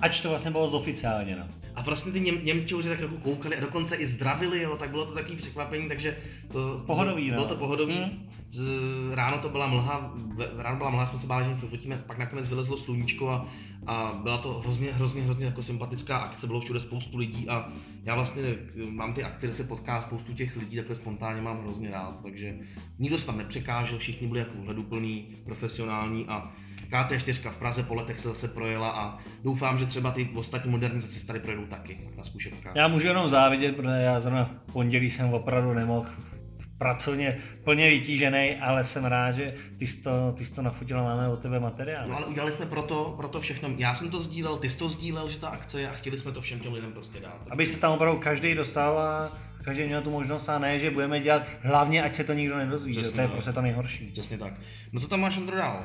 Ač 0.00 0.20
to 0.20 0.28
vlastně 0.28 0.50
bylo 0.50 0.68
zoficiálně, 0.68 1.36
no. 1.36 1.44
A 1.74 1.82
vlastně 1.82 2.12
ty 2.12 2.20
Něm, 2.20 2.44
Němčouři 2.44 2.88
tak 2.88 3.00
jako 3.00 3.16
koukali 3.16 3.56
a 3.56 3.60
dokonce 3.60 3.96
i 3.96 4.06
zdravili, 4.06 4.62
jo, 4.62 4.76
tak 4.76 4.90
bylo 4.90 5.06
to 5.06 5.12
takový 5.12 5.36
překvapení, 5.36 5.88
takže 5.88 6.16
to, 6.52 6.82
pohodový, 6.86 7.30
bylo 7.30 7.42
no. 7.42 7.48
to 7.48 7.56
pohodový. 7.56 7.96
Hmm. 7.96 8.28
Z, 8.50 8.64
ráno 9.14 9.38
to 9.38 9.48
byla 9.48 9.66
mlha, 9.66 10.14
ráno 10.58 10.76
byla 10.76 10.90
mlha, 10.90 11.06
jsme 11.06 11.18
se 11.18 11.26
báli, 11.26 11.44
že 11.44 11.50
něco 11.50 11.66
fotíme, 11.66 12.02
pak 12.06 12.18
nakonec 12.18 12.48
vylezlo 12.48 12.76
sluníčko 12.76 13.30
a, 13.30 13.46
a 13.86 14.12
byla 14.22 14.38
to 14.38 14.52
hrozně, 14.52 14.92
hrozně, 14.92 15.22
hrozně 15.22 15.46
jako 15.46 15.62
sympatická 15.62 16.18
akce, 16.18 16.46
bylo 16.46 16.60
všude 16.60 16.80
spoustu 16.80 17.18
lidí 17.18 17.48
a 17.48 17.68
já 18.02 18.14
vlastně 18.14 18.42
mám 18.90 19.14
ty 19.14 19.24
akce, 19.24 19.46
kde 19.46 19.54
se 19.54 19.64
potká 19.64 20.02
spoustu 20.02 20.32
těch 20.32 20.56
lidí, 20.56 20.76
takhle 20.76 20.96
spontánně 20.96 21.42
mám 21.42 21.60
hrozně 21.60 21.90
rád, 21.90 22.22
takže 22.22 22.54
nikdo 22.98 23.18
se 23.18 23.26
tam 23.26 23.38
nepřekážel, 23.38 23.98
všichni 23.98 24.26
byli 24.26 24.40
jako 24.40 24.58
hleduplný, 24.64 25.36
profesionální 25.44 26.26
a 26.28 26.52
KT4 26.90 27.50
v 27.50 27.58
Praze 27.58 27.82
po 27.82 27.94
letech 27.94 28.20
se 28.20 28.28
zase 28.28 28.48
projela 28.48 28.90
a 28.90 29.18
doufám, 29.44 29.78
že 29.78 29.86
třeba 29.86 30.10
ty 30.10 30.30
ostatní 30.34 30.70
modernizace 30.70 31.18
se 31.18 31.26
tady 31.26 31.40
projedou 31.40 31.66
taky 31.66 31.98
na 32.16 32.24
zkušebkách. 32.24 32.76
Já 32.76 32.88
můžu 32.88 33.06
jenom 33.06 33.28
závidět, 33.28 33.76
protože 33.76 33.94
já 33.94 34.20
zrovna 34.20 34.44
v 34.44 34.72
pondělí 34.72 35.10
jsem 35.10 35.34
opravdu 35.34 35.74
nemohl 35.74 36.06
pracovně 36.82 37.38
plně 37.64 37.90
vytížený, 37.90 38.56
ale 38.56 38.84
jsem 38.84 39.04
rád, 39.04 39.32
že 39.32 39.54
ty 39.78 39.86
jsi 39.86 40.02
to, 40.02 40.32
ty 40.36 40.44
jsi 40.44 40.52
to 40.52 40.62
nafotila, 40.62 41.02
máme 41.02 41.28
o 41.28 41.36
tebe 41.36 41.60
materiál. 41.60 42.04
No 42.08 42.16
ale 42.16 42.26
udělali 42.26 42.52
jsme 42.52 42.66
proto, 42.66 43.14
proto 43.16 43.40
všechno. 43.40 43.68
Já 43.76 43.94
jsem 43.94 44.10
to 44.10 44.22
sdílel, 44.22 44.56
ty 44.56 44.70
jsi 44.70 44.78
to 44.78 44.88
sdílel, 44.88 45.28
že 45.28 45.38
ta 45.38 45.48
akce 45.48 45.80
je 45.80 45.90
a 45.90 45.92
chtěli 45.92 46.18
jsme 46.18 46.32
to 46.32 46.40
všem 46.40 46.60
těm 46.60 46.72
lidem 46.72 46.92
prostě 46.92 47.20
dát. 47.20 47.38
Aby 47.50 47.66
se 47.66 47.78
tam 47.78 47.92
opravdu 47.92 48.20
každý 48.20 48.54
dostal 48.54 48.98
a 48.98 49.32
každý 49.64 49.84
měl 49.84 50.02
tu 50.02 50.10
možnost 50.10 50.48
a 50.48 50.58
ne, 50.58 50.78
že 50.78 50.90
budeme 50.90 51.20
dělat 51.20 51.42
hlavně, 51.60 52.02
ať 52.02 52.14
se 52.14 52.24
to 52.24 52.32
nikdo 52.32 52.56
nedozví. 52.56 52.92
Přesně, 52.92 53.12
to 53.12 53.20
je 53.20 53.26
no. 53.26 53.32
prostě 53.32 53.52
to 53.52 53.62
nejhorší. 53.62 54.06
Přesně 54.06 54.38
tak. 54.38 54.52
No 54.92 55.00
co 55.00 55.08
tam 55.08 55.20
máš 55.20 55.36
Andro 55.36 55.56
dál? 55.56 55.84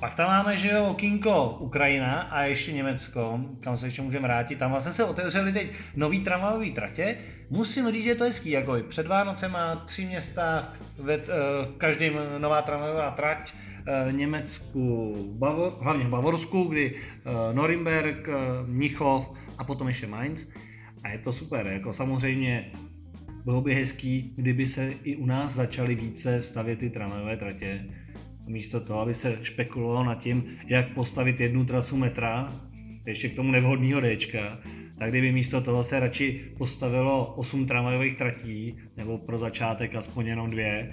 Pak 0.00 0.14
tam 0.14 0.28
máme, 0.28 0.56
že 0.56 0.68
jo, 0.68 0.94
Kinko, 0.98 1.56
Ukrajina 1.60 2.20
a 2.20 2.42
ještě 2.42 2.72
Německo, 2.72 3.40
kam 3.60 3.76
se 3.76 3.86
ještě 3.86 4.02
můžeme 4.02 4.28
vrátit. 4.28 4.58
Tam 4.58 4.70
vlastně 4.70 4.92
se 4.92 5.04
otevřely 5.04 5.52
teď 5.52 5.72
nový 5.96 6.20
tramvajové 6.20 6.70
tratě. 6.70 7.16
Musím 7.50 7.92
říct, 7.92 8.04
že 8.04 8.10
je 8.10 8.14
to 8.14 8.24
hezký, 8.24 8.50
jako 8.50 8.76
před 8.88 9.06
Vánocem 9.06 9.52
má 9.52 9.76
tři 9.76 10.06
města, 10.06 10.68
ve, 10.98 11.14
eh, 11.14 11.26
v 11.66 11.76
každém 11.78 12.14
nová 12.38 12.62
tramvajová 12.62 13.10
trať, 13.10 13.52
eh, 13.86 14.10
v 14.10 14.14
Německu, 14.14 15.14
Bavor, 15.38 15.72
hlavně 15.80 16.04
v 16.04 16.08
Bavorsku, 16.08 16.64
kdy 16.64 16.94
eh, 16.94 17.54
Norimberg, 17.54 18.28
Mnichov 18.66 19.32
a 19.58 19.64
potom 19.64 19.88
ještě 19.88 20.06
Mainz. 20.06 20.48
A 21.04 21.08
je 21.08 21.18
to 21.18 21.32
super, 21.32 21.66
jako 21.66 21.92
samozřejmě 21.92 22.72
bylo 23.44 23.60
by 23.60 23.74
hezký, 23.74 24.32
kdyby 24.36 24.66
se 24.66 24.92
i 25.04 25.16
u 25.16 25.26
nás 25.26 25.52
začaly 25.52 25.94
více 25.94 26.42
stavět 26.42 26.78
ty 26.78 26.90
tramvajové 26.90 27.36
tratě 27.36 27.84
místo 28.46 28.80
toho, 28.80 29.00
aby 29.00 29.14
se 29.14 29.38
špekulovalo 29.42 30.04
nad 30.04 30.18
tím, 30.18 30.44
jak 30.66 30.92
postavit 30.92 31.40
jednu 31.40 31.64
trasu 31.64 31.96
metra, 31.96 32.52
ještě 33.06 33.28
k 33.28 33.36
tomu 33.36 33.50
nevhodného 33.50 34.00
Dčka, 34.00 34.58
tak 34.98 35.10
kdyby 35.10 35.32
místo 35.32 35.60
toho 35.60 35.84
se 35.84 36.00
radši 36.00 36.40
postavilo 36.58 37.34
8 37.34 37.66
tramvajových 37.66 38.16
tratí, 38.16 38.76
nebo 38.96 39.18
pro 39.18 39.38
začátek 39.38 39.94
aspoň 39.94 40.26
jenom 40.26 40.50
dvě, 40.50 40.92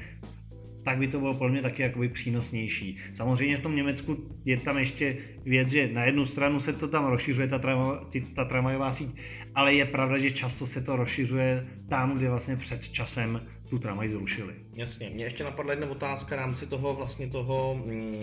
tak 0.84 0.98
by 0.98 1.08
to 1.08 1.20
bylo 1.20 1.34
pro 1.34 1.50
mě 1.50 1.62
taky 1.62 1.82
jakoby 1.82 2.10
přínosnější. 2.10 2.98
Samozřejmě 3.14 3.58
v 3.58 3.62
tom 3.62 3.76
Německu 3.76 4.18
je 4.46 4.58
tam 4.58 4.78
ještě 4.78 5.18
věc, 5.46 5.70
že 5.70 5.90
na 5.94 6.04
jednu 6.04 6.26
stranu 6.26 6.60
se 6.60 6.74
to 6.74 6.88
tam 6.88 7.06
rozšiřuje, 7.06 7.48
ta, 7.48 7.60
trama, 7.60 8.10
ta 8.36 8.46
tramvajová 8.46 8.94
síť, 8.94 9.10
ale 9.56 9.74
je 9.74 9.86
pravda, 9.86 10.18
že 10.18 10.32
často 10.32 10.66
se 10.66 10.82
to 10.82 10.96
rozšiřuje 10.96 11.66
tam, 11.90 12.18
kde 12.18 12.30
vlastně 12.30 12.56
před 12.56 12.90
časem 12.90 13.40
tu 13.70 13.80
tramvaj 13.80 14.10
zrušili. 14.10 14.54
Jasně, 14.74 15.10
mě 15.10 15.24
ještě 15.24 15.44
napadla 15.44 15.74
jedna 15.74 15.90
otázka 15.90 16.36
v 16.36 16.40
rámci 16.40 16.68
toho 16.68 16.96
vlastně 16.96 17.28
toho, 17.28 17.82
mm, 17.86 18.14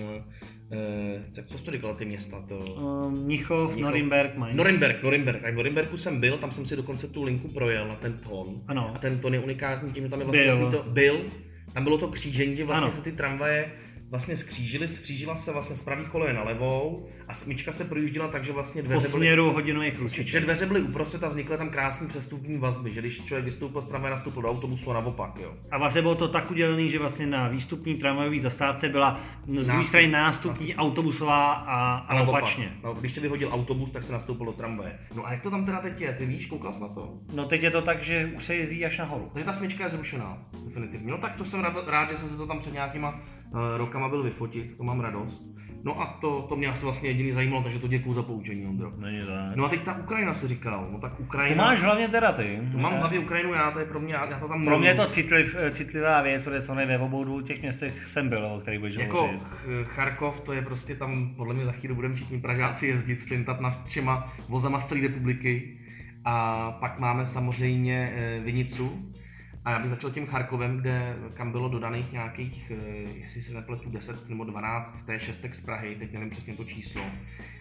eh, 0.73 1.43
co 1.49 1.59
jsi 1.59 1.65
to 1.65 1.71
říkal, 1.71 1.95
ty 1.95 2.05
města? 2.05 2.45
To... 2.49 2.59
Uh, 2.59 3.11
Mnichov, 3.11 3.77
Norimberg, 3.77 4.37
Mainz. 4.37 4.57
Norimberg, 4.57 5.03
Norimberg. 5.03 5.45
A 5.45 5.51
v 5.51 5.55
Norimbergu 5.55 5.97
jsem 5.97 6.21
byl, 6.21 6.39
tam 6.39 6.53
jsem 6.53 6.67
si 6.67 6.77
dokonce 6.77 7.09
tu 7.09 7.25
linku 7.25 7.49
projel 7.49 7.89
na 7.89 7.95
ten 7.95 8.19
tón. 8.19 8.47
Ano. 8.69 8.93
A 8.95 8.99
ten 8.99 9.19
tón 9.19 9.35
je 9.35 9.41
unikátní 9.41 9.93
tím, 9.93 10.05
že 10.05 10.11
tam 10.11 10.21
je 10.21 10.27
vlastně 10.27 10.57
byl. 10.57 10.71
To, 10.71 10.83
byl, 10.83 11.25
tam 11.73 11.85
bylo 11.85 11.99
to 11.99 12.09
křížení, 12.09 12.57
že 12.57 12.65
vlastně 12.65 12.87
ano. 12.87 12.97
se 12.97 13.03
ty 13.03 13.13
tramvaje 13.13 13.73
vlastně 14.11 14.37
skřížili, 14.37 14.89
skřížila 14.89 15.37
se 15.37 15.53
vlastně 15.53 15.77
z 15.77 15.83
pravý 15.83 16.05
koleje 16.05 16.33
na 16.33 16.43
levou 16.43 17.09
a 17.29 17.35
smyčka 17.35 17.73
se 17.73 17.85
projížděla 17.85 18.29
tak, 18.29 18.45
že 18.45 18.53
vlastně 18.53 18.83
dveře 18.83 19.09
po 19.09 19.17
směru 19.17 19.53
hodinových 19.53 19.95
Že 20.13 20.41
dveře 20.41 20.67
byly 20.67 20.81
uprostřed 20.81 21.25
a 21.25 21.29
vznikly 21.29 21.59
tam 21.59 21.71
krásné 21.71 22.09
přestupní 22.09 22.59
vazby, 22.59 22.93
že 22.93 23.01
když 23.01 23.25
člověk 23.25 23.45
vystoupil 23.45 23.83
z 23.83 23.87
tramvaje, 23.87 24.11
nastoupil 24.11 24.43
do 24.43 24.49
autobusu 24.49 24.91
a 24.91 24.95
naopak, 24.95 25.41
jo. 25.43 25.55
A 25.71 25.79
vlastně 25.79 26.03
bylo 26.03 26.15
to 26.15 26.29
tak 26.29 26.51
udělané, 26.51 26.89
že 26.89 26.99
vlastně 26.99 27.27
na 27.27 27.49
výstupní 27.49 27.95
tramvajové 27.95 28.41
zastávce 28.41 28.89
byla 28.89 29.21
z 29.47 29.67
druhé 29.67 29.85
strany 29.85 30.07
nástupní 30.07 30.69
nástup. 30.69 30.81
autobusová 30.81 31.53
a, 31.53 31.97
a, 31.97 32.19
a 32.19 32.23
opačně. 32.23 32.73
No, 32.85 32.95
když 32.95 33.13
tě 33.13 33.21
vyhodil 33.21 33.49
autobus, 33.53 33.91
tak 33.91 34.05
se 34.05 34.13
nastoupil 34.13 34.47
do 34.47 34.53
tramvaje. 34.53 34.99
No 35.15 35.27
a 35.27 35.33
jak 35.33 35.43
to 35.43 35.51
tam 35.51 35.65
teda 35.65 35.81
teď 35.81 36.01
je? 36.01 36.13
Ty 36.13 36.27
víš, 36.27 36.47
koukal 36.47 36.75
jsi 36.75 36.81
na 36.83 36.89
to? 36.89 37.15
No 37.35 37.45
teď 37.45 37.63
je 37.63 37.71
to 37.71 37.83
tak, 37.83 38.03
že 38.03 38.33
už 38.37 38.45
se 38.45 38.55
jezdí 38.55 38.85
až 38.85 38.99
nahoru. 38.99 39.31
Takže 39.33 39.45
ta 39.47 39.53
smyčka 39.53 39.85
je 39.85 39.91
zrušená, 39.91 40.39
definitivně. 40.65 41.11
No 41.11 41.19
tak 41.19 41.37
to 41.37 41.45
jsem 41.45 41.61
rád, 41.61 41.89
rád 41.89 42.11
že 42.11 42.17
jsem 42.17 42.29
se 42.29 42.37
to 42.37 42.47
tam 42.47 42.59
před 42.59 42.73
nějakýma 42.73 43.11
uh, 43.11 43.59
rokama 43.77 44.09
byl 44.09 44.23
vyfotit, 44.23 44.77
to 44.77 44.85
mám 44.85 45.01
radost. 45.01 45.57
No 45.87 46.01
a 46.01 46.07
to, 46.07 46.47
to 46.49 46.57
mě 46.57 46.69
asi 46.69 46.85
vlastně 46.85 47.09
jediný 47.09 47.33
zajímalo, 47.33 47.63
takže 47.63 47.79
to 47.79 47.89
děkuju 47.89 48.15
za 48.15 48.23
poučení, 48.23 48.67
Ondro. 48.67 48.93
Není 48.97 49.21
tak. 49.21 49.57
No 49.57 49.65
a 49.65 49.69
teď 49.69 49.83
ta 49.83 49.99
Ukrajina 49.99 50.35
se 50.35 50.49
říkal, 50.49 50.89
no 50.93 50.99
tak 50.99 51.21
Ukrajina... 51.21 51.63
To 51.63 51.69
máš 51.69 51.83
hlavně 51.83 52.09
teda 52.09 52.33
ty. 52.33 52.61
To 52.73 52.79
mám 52.79 52.93
hlavně 52.93 53.19
Ukrajinu 53.19 53.55
já, 53.55 53.71
to 53.71 53.79
je 53.79 53.85
pro 53.85 54.01
mě, 54.01 54.15
já 54.15 54.39
to 54.41 54.49
tam... 54.49 54.65
Pro 54.65 54.79
mě 54.79 54.89
je 54.89 54.95
to 54.95 55.07
citliv, 55.07 55.57
citlivá 55.71 56.23
věc, 56.23 56.43
protože 56.43 56.63
jsem 56.63 56.77
ve 56.77 56.99
obou 56.99 57.25
dvou 57.25 57.41
těch 57.41 57.63
městech 57.63 58.09
jsem 58.09 58.29
byl, 58.29 58.47
o 58.47 58.61
kterých 58.61 58.81
budeš 58.81 58.95
Jako 58.95 59.31
Charkov, 59.85 60.41
to 60.41 60.53
je 60.53 60.63
prostě 60.63 60.95
tam, 60.95 61.35
podle 61.37 61.55
mě 61.55 61.65
za 61.65 61.73
chvíli 61.73 61.95
budeme 61.95 62.15
všichni 62.15 62.41
Pražáci 62.41 62.87
jezdit, 62.87 63.17
slintat 63.17 63.61
nad 63.61 63.85
třema 63.85 64.33
vozama 64.49 64.81
z 64.81 64.89
celé 64.89 65.01
republiky. 65.01 65.79
A 66.25 66.71
pak 66.81 66.99
máme 66.99 67.27
samozřejmě 67.27 68.13
eh, 68.17 68.41
Vinicu, 68.41 69.13
a 69.67 69.71
já 69.71 69.79
bych 69.79 69.91
začal 69.91 70.11
tím 70.11 70.27
Charkovem, 70.27 70.77
kde, 70.77 71.17
kam 71.35 71.53
bylo 71.53 71.69
dodaných 71.69 72.13
nějakých, 72.13 72.71
eh, 72.71 72.75
jestli 73.15 73.43
se 73.43 73.55
nepletu, 73.55 73.91
10 73.91 74.29
nebo 74.29 74.45
12 74.45 75.07
T6 75.07 75.55
z 75.55 75.65
Prahy, 75.65 75.97
teď 75.99 76.13
nevím 76.13 76.31
přesně 76.31 76.57
to 76.57 76.65
číslo. 76.65 77.03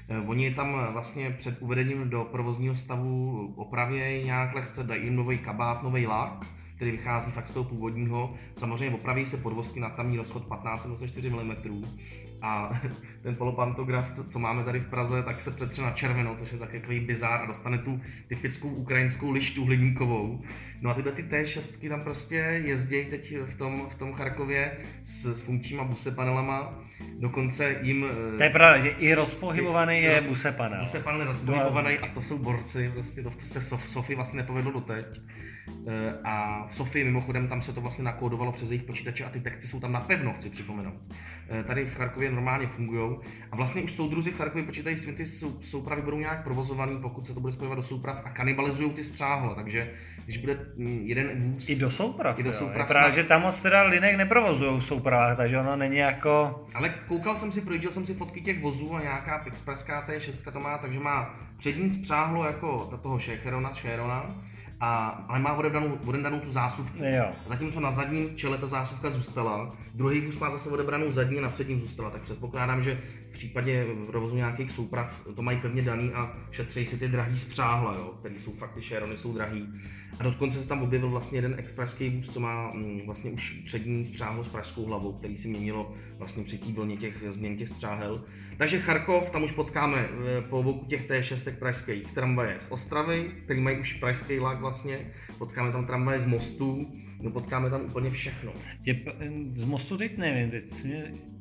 Eh, 0.09 0.17
oni 0.27 0.53
tam 0.53 0.87
vlastně 0.91 1.31
před 1.31 1.61
uvedením 1.61 2.09
do 2.09 2.23
provozního 2.23 2.75
stavu 2.75 3.53
opravějí 3.55 4.25
nějak 4.25 4.55
lehce, 4.55 4.83
dají 4.83 5.03
jim 5.03 5.15
nový 5.15 5.37
kabát, 5.37 5.83
nový 5.83 6.07
lak, 6.07 6.45
který 6.75 6.91
vychází 6.91 7.31
fakt 7.31 7.47
z 7.47 7.51
toho 7.51 7.63
původního. 7.63 8.33
Samozřejmě 8.55 8.95
opraví 8.95 9.25
se 9.25 9.37
podvozky 9.37 9.79
na 9.79 9.89
tamní 9.89 10.17
rozchod 10.17 10.47
15-24 10.47 11.29
mm 11.29 11.85
a 12.45 12.69
ten 13.23 13.35
polopantograf, 13.35 14.11
co, 14.11 14.23
co 14.23 14.39
máme 14.39 14.63
tady 14.63 14.79
v 14.79 14.87
Praze, 14.87 15.23
tak 15.23 15.43
se 15.43 15.51
přetře 15.51 15.81
na 15.81 15.91
červenou, 15.91 16.35
což 16.35 16.51
je 16.51 16.57
takový 16.57 16.99
bizár 16.99 17.41
a 17.41 17.45
dostane 17.45 17.77
tu 17.77 18.01
typickou 18.27 18.69
ukrajinskou 18.69 19.31
lištu 19.31 19.65
hliníkovou. 19.65 20.41
No 20.81 20.89
a 20.89 20.93
tyhle 20.93 21.11
ty 21.11 21.23
T6 21.23 21.89
tam 21.89 22.01
prostě 22.01 22.35
jezdí 22.65 23.05
teď 23.05 23.35
v 23.45 23.55
tom, 23.57 23.87
v 23.89 23.95
tom 23.95 24.13
Charkově 24.13 24.77
s, 25.03 25.25
s 25.25 25.41
funkčníma 25.41 25.83
buse 25.83 26.11
panelama, 26.11 26.79
dokonce 27.19 27.79
jim... 27.81 28.05
To 28.37 28.43
je 28.43 28.49
pravda, 28.49 28.83
že 28.83 28.89
i 28.89 29.13
rozpohybovaný 29.13 30.01
je 30.01 30.13
roz, 30.13 30.27
buse 30.27 30.51
panel. 30.51 30.79
Buse 30.79 30.99
panel 30.99 31.25
rozpohybovaný 31.25 31.97
a 31.97 32.07
to 32.07 32.21
jsou 32.21 32.37
borci, 32.37 32.91
prostě 32.93 33.21
to, 33.21 33.29
co 33.29 33.47
se 33.47 33.61
Sof, 33.61 33.89
Sofy 33.89 34.15
vlastně 34.15 34.37
nepovedlo 34.37 34.71
doteď. 34.71 35.05
Eh, 35.87 36.19
a 36.23 36.65
v 36.67 36.75
Sofii 36.75 37.03
mimochodem 37.03 37.47
tam 37.47 37.61
se 37.61 37.73
to 37.73 37.81
vlastně 37.81 38.03
nakódovalo 38.03 38.51
přes 38.51 38.71
jejich 38.71 38.83
počítače 38.83 39.25
a 39.25 39.29
ty 39.29 39.39
texty 39.39 39.67
jsou 39.67 39.79
tam 39.79 39.91
napevno, 39.91 40.33
chci 40.33 40.49
připomenout. 40.49 40.93
Eh, 41.49 41.63
tady 41.63 41.85
v 41.85 41.95
Charkově 41.95 42.31
normálně 42.31 42.67
fungují 42.67 43.17
a 43.51 43.55
vlastně 43.55 43.81
už 43.81 43.91
soudruzi 43.91 44.31
v 44.31 44.37
Charkově 44.37 44.63
počítají 44.63 44.97
s 44.97 45.05
tím, 45.05 45.15
ty 45.15 45.25
soupravy 45.61 46.01
budou 46.01 46.19
nějak 46.19 46.43
provozovaný, 46.43 46.99
pokud 47.01 47.27
se 47.27 47.33
to 47.33 47.39
bude 47.39 47.53
spojovat 47.53 47.75
do 47.75 47.83
souprav 47.83 48.21
a 48.25 48.29
kanibalizují 48.29 48.91
ty 48.91 49.03
spráhle, 49.03 49.55
takže 49.55 49.91
když 50.25 50.37
bude 50.37 50.59
mm, 50.75 51.01
jeden 51.03 51.41
vůz... 51.41 51.69
I 51.69 51.75
do 51.75 51.91
souprav, 51.91 52.39
I 52.39 52.43
do 52.43 52.53
souprav 52.53 52.87
právě, 52.87 53.11
že 53.11 53.23
tam 53.23 53.41
moc 53.41 53.61
teda 53.61 53.83
linek 53.83 54.17
neprovozují 54.17 54.79
v 54.79 54.83
soupravách, 54.83 55.37
takže 55.37 55.59
ono 55.59 55.75
není 55.75 55.97
jako... 55.97 56.65
Ale 56.73 56.93
koukal 57.07 57.35
jsem 57.35 57.51
si, 57.51 57.61
projížděl 57.61 57.91
jsem 57.91 58.05
si 58.05 58.13
fotky 58.13 58.41
těch 58.41 58.61
vozů 58.61 58.95
a 58.95 59.01
nějaká 59.01 59.43
expresská 59.45 60.07
T6 60.07 60.51
to 60.51 60.59
má, 60.59 60.77
takže 60.77 60.99
má 60.99 61.35
přední 61.57 61.93
spřáhlo 61.93 62.45
jako 62.45 62.99
toho 63.01 63.19
Šécherona, 63.19 63.73
Šérona, 63.73 64.29
a, 64.79 65.07
ale 65.27 65.39
má 65.39 65.53
odebranou, 65.53 65.99
odebranou 66.05 66.39
tu 66.39 66.51
zásuvku. 66.51 66.97
Jo. 67.03 67.25
Zatímco 67.47 67.79
na 67.79 67.91
zadním 67.91 68.35
čele 68.35 68.57
ta 68.57 68.67
zásuvka 68.67 69.09
zůstala, 69.09 69.75
druhý 69.93 70.21
vůz 70.21 70.39
má 70.39 70.51
zase 70.51 70.69
odebranou 70.69 71.11
zadní 71.11 71.39
a 71.39 71.41
na 71.41 71.49
předním 71.49 71.81
zůstala, 71.81 72.09
tak 72.09 72.21
předpokládám, 72.21 72.83
že 72.83 72.99
v 73.29 73.33
případě 73.33 73.85
provozu 74.07 74.35
nějakých 74.35 74.71
souprav 74.71 75.21
to 75.35 75.41
mají 75.41 75.57
pevně 75.61 75.81
daný 75.81 76.13
a 76.13 76.33
šetří 76.51 76.85
si 76.85 76.97
ty 76.97 77.07
drahý 77.07 77.37
spřáhla, 77.39 77.93
jo, 77.93 78.13
který 78.19 78.39
jsou 78.39 78.53
fakt, 78.53 78.73
ty 78.73 78.81
Sharony 78.81 79.17
jsou 79.17 79.33
drahý. 79.33 79.67
A 80.19 80.23
dokonce 80.23 80.61
se 80.61 80.67
tam 80.67 80.83
objevil 80.83 81.09
vlastně 81.09 81.37
jeden 81.37 81.55
expresský 81.57 82.09
vůz, 82.09 82.29
co 82.29 82.39
má 82.39 82.71
mm, 82.73 82.99
vlastně 83.05 83.31
už 83.31 83.61
přední 83.65 84.05
spřáhlo 84.05 84.43
s 84.43 84.47
pražskou 84.47 84.85
hlavou, 84.85 85.13
který 85.13 85.37
si 85.37 85.47
měnilo 85.47 85.93
vlastně 86.17 86.43
při 86.43 86.57
té 86.57 86.71
vlně 86.71 86.97
těch 86.97 87.23
změn 87.27 87.57
těch 87.57 87.69
spřáhel. 87.69 88.23
Takže 88.57 88.79
Charkov, 88.79 89.29
tam 89.29 89.43
už 89.43 89.51
potkáme 89.51 89.97
eh, 89.97 90.41
po 90.41 90.63
boku 90.63 90.85
těch 90.85 91.09
T6 91.09 91.55
pražských 91.55 92.13
tramvaje 92.13 92.55
z 92.59 92.71
Ostravy, 92.71 93.31
který 93.43 93.61
mají 93.61 93.79
už 93.79 93.93
pražský 93.93 94.39
lak 94.39 94.59
vlastně, 94.59 95.11
potkáme 95.37 95.71
tam 95.71 95.85
tramvaje 95.85 96.19
z 96.19 96.25
mostů, 96.25 96.93
no 97.25 97.31
potkáme 97.31 97.69
tam 97.69 97.81
úplně 97.81 98.09
všechno. 98.09 98.51
Je, 98.85 98.99
z 99.55 99.63
mostu 99.63 99.97
teď 99.97 100.17
nevím, 100.17 100.51
teď 100.51 100.63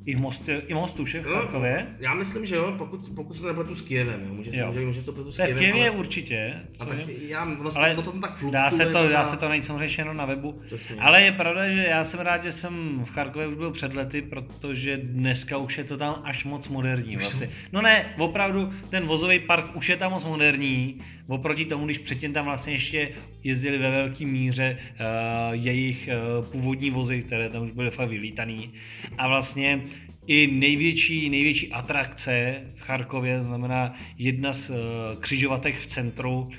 i 0.05 0.15
v 0.15 0.21
mostu, 0.21 0.51
i 0.67 0.73
mostu 0.73 1.03
už 1.03 1.15
v 1.15 1.23
Charkově? 1.23 1.87
Já 1.99 2.13
myslím, 2.13 2.45
že 2.45 2.55
jo, 2.55 2.75
pokud, 2.77 3.09
pokud 3.15 3.37
se 3.37 3.45
nepletu 3.45 3.75
s 3.75 3.81
Kijevem, 3.81 4.21
jo. 4.27 4.33
Může, 4.33 4.51
jo. 4.53 4.67
Může, 4.67 4.85
může 4.85 5.01
to 5.01 5.13
pletu 5.13 5.31
s 5.31 5.35
Kijevem, 5.35 5.55
v 5.55 5.59
Kijevě 5.59 5.89
ale... 5.89 5.99
určitě. 5.99 6.53
A 6.79 6.85
tak 6.85 6.97
já, 7.07 7.45
vlastně, 7.59 7.83
ale 7.83 7.95
no 7.95 8.01
to 8.01 8.11
tam 8.11 8.21
tak 8.21 8.35
flukuje, 8.35 8.61
dá 8.61 8.71
se 8.71 8.85
to, 8.85 9.09
dá 9.09 9.25
se 9.25 9.37
to 9.37 9.49
najít 9.49 9.65
samozřejmě 9.65 10.01
jenom 10.01 10.17
na 10.17 10.25
webu. 10.25 10.61
Přesně. 10.65 10.95
Ale 10.99 11.21
je 11.21 11.31
pravda, 11.31 11.69
že 11.69 11.85
já 11.89 12.03
jsem 12.03 12.19
rád, 12.19 12.43
že 12.43 12.51
jsem 12.51 13.05
v 13.05 13.09
Charkově 13.09 13.47
už 13.47 13.57
byl 13.57 13.71
před 13.71 13.93
lety, 13.93 14.21
protože 14.21 14.97
dneska 14.97 15.57
už 15.57 15.77
je 15.77 15.83
to 15.83 15.97
tam 15.97 16.21
až 16.23 16.45
moc 16.45 16.67
moderní 16.67 17.17
vlastně. 17.17 17.49
No 17.71 17.81
ne, 17.81 18.05
opravdu 18.17 18.73
ten 18.89 19.05
vozový 19.05 19.39
park 19.39 19.75
už 19.75 19.89
je 19.89 19.97
tam 19.97 20.11
moc 20.11 20.25
moderní, 20.25 21.01
oproti 21.27 21.65
tomu, 21.65 21.85
když 21.85 21.97
předtím 21.97 22.33
tam 22.33 22.45
vlastně 22.45 22.73
ještě 22.73 23.09
jezdili 23.43 23.77
ve 23.77 23.91
velké 23.91 24.25
míře 24.25 24.77
uh, 24.79 25.05
jejich 25.51 26.09
uh, 26.39 26.45
původní 26.45 26.89
vozy, 26.89 27.21
které 27.21 27.49
tam 27.49 27.63
už 27.63 27.71
byly 27.71 27.91
fakt 27.91 28.09
vylítaný. 28.09 28.73
A 29.17 29.27
vlastně 29.27 29.81
i 30.27 30.47
největší, 30.47 31.29
největší 31.29 31.71
atrakce 31.71 32.55
v 32.75 32.81
Charkově, 32.81 33.43
znamená 33.43 33.93
jedna 34.17 34.53
z 34.53 34.69
uh, 34.69 34.75
křižovatek 35.19 35.77
v 35.77 35.87
centru, 35.87 36.49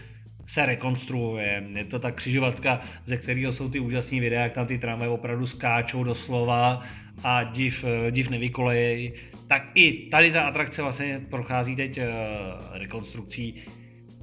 se 0.47 0.67
rekonstruuje. 0.67 1.65
Je 1.75 1.85
to 1.85 1.99
ta 1.99 2.11
křižovatka, 2.11 2.81
ze 3.07 3.17
kterého 3.17 3.53
jsou 3.53 3.71
ty 3.71 3.81
úžasné 3.81 4.21
videa, 4.21 4.43
jak 4.43 4.53
tam 4.53 4.67
ty 4.67 4.79
tramvaje 4.79 5.11
opravdu 5.11 5.47
skáčou 5.47 6.05
doslova 6.05 6.83
a 7.25 7.45
div, 7.45 7.85
div 8.11 8.31
nevykolejej. 8.31 9.13
Tak 9.49 9.71
i 9.75 9.93
tady 9.93 10.33
ta 10.33 10.43
atrakce 10.43 10.83
vlastně 10.83 11.21
prochází 11.31 11.77
teď 11.77 12.01
rekonstrukcí 12.73 13.55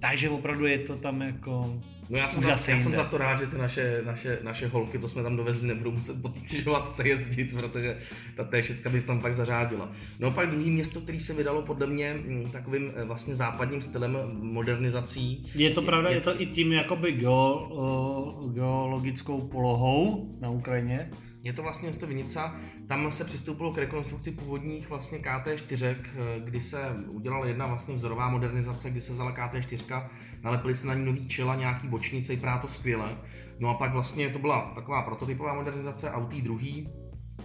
takže 0.10 0.30
opravdu 0.30 0.66
je 0.66 0.80
to 0.80 0.96
tam 0.96 1.22
jako 1.22 1.80
No 2.10 2.18
já 2.18 2.28
jsem, 2.28 2.44
za, 2.44 2.50
já 2.50 2.58
jsem 2.58 2.96
za 2.96 3.04
to 3.04 3.18
rád, 3.18 3.40
že 3.40 3.48
ty 3.48 3.58
naše, 3.58 4.02
naše, 4.06 4.40
naše 4.44 4.68
holky, 4.68 4.98
to 4.98 5.08
jsme 5.08 5.24
tam 5.24 5.38
dovezli, 5.38 5.68
nebudou 5.68 5.92
muset 5.92 6.22
po 6.22 6.30
křižovatce 6.30 7.08
jezdit, 7.08 7.54
protože 7.54 7.98
ta 8.36 8.44
T6 8.44 8.90
by 8.90 9.02
se 9.02 9.08
tam 9.08 9.22
pak 9.22 9.36
zařádila. 9.36 9.92
No 10.20 10.32
pak 10.32 10.52
druhý 10.52 10.72
město, 10.72 11.02
který 11.02 11.20
se 11.20 11.34
vydalo 11.34 11.62
podle 11.62 11.88
mě 11.88 12.14
mm, 12.14 12.52
takovým 12.52 12.92
eh, 12.96 13.04
vlastně 13.06 13.36
západním 13.36 13.82
stylem 13.82 14.18
modernizací. 14.42 15.52
Je 15.56 15.70
to 15.70 15.82
pravda, 15.82 16.10
je, 16.10 16.16
je 16.16 16.22
to 16.22 16.42
i 16.42 16.46
tím 16.46 16.72
jakoby 16.74 17.12
geo, 17.12 18.52
geologickou 18.54 19.42
polohou 19.42 20.32
na 20.42 20.50
Ukrajině. 20.50 21.10
Je 21.44 21.54
to 21.54 21.64
vlastně 21.64 21.88
město 21.88 22.08
Vinica. 22.08 22.56
Tam 22.88 23.12
se 23.12 23.26
přistoupilo 23.26 23.74
k 23.74 23.78
rekonstrukci 23.78 24.32
původních 24.32 24.90
vlastně 24.90 25.18
KT4, 25.18 25.96
kdy 26.44 26.62
se 26.62 26.96
udělala 27.08 27.46
jedna 27.46 27.68
vlastně 27.68 27.96
vzorová 27.96 28.30
modernizace, 28.30 28.90
kdy 28.90 29.02
se 29.02 29.14
vzala 29.14 29.36
KT4, 29.36 30.10
nalepili 30.44 30.76
se 30.76 30.88
na 30.88 30.94
ní 30.94 31.06
nový 31.06 31.28
čela, 31.28 31.56
nějaký 31.56 31.88
bočnice, 31.88 32.36
vypadá 32.36 32.58
to 32.58 32.68
skvěle. 32.68 33.18
No 33.60 33.70
a 33.70 33.74
pak 33.74 33.92
vlastně 33.92 34.30
to 34.30 34.40
byla 34.40 34.72
taková 34.76 35.02
prototypová 35.02 35.54
modernizace 35.54 36.10
a 36.10 36.18
u 36.18 36.26
té 36.26 36.42
druhý 36.42 36.90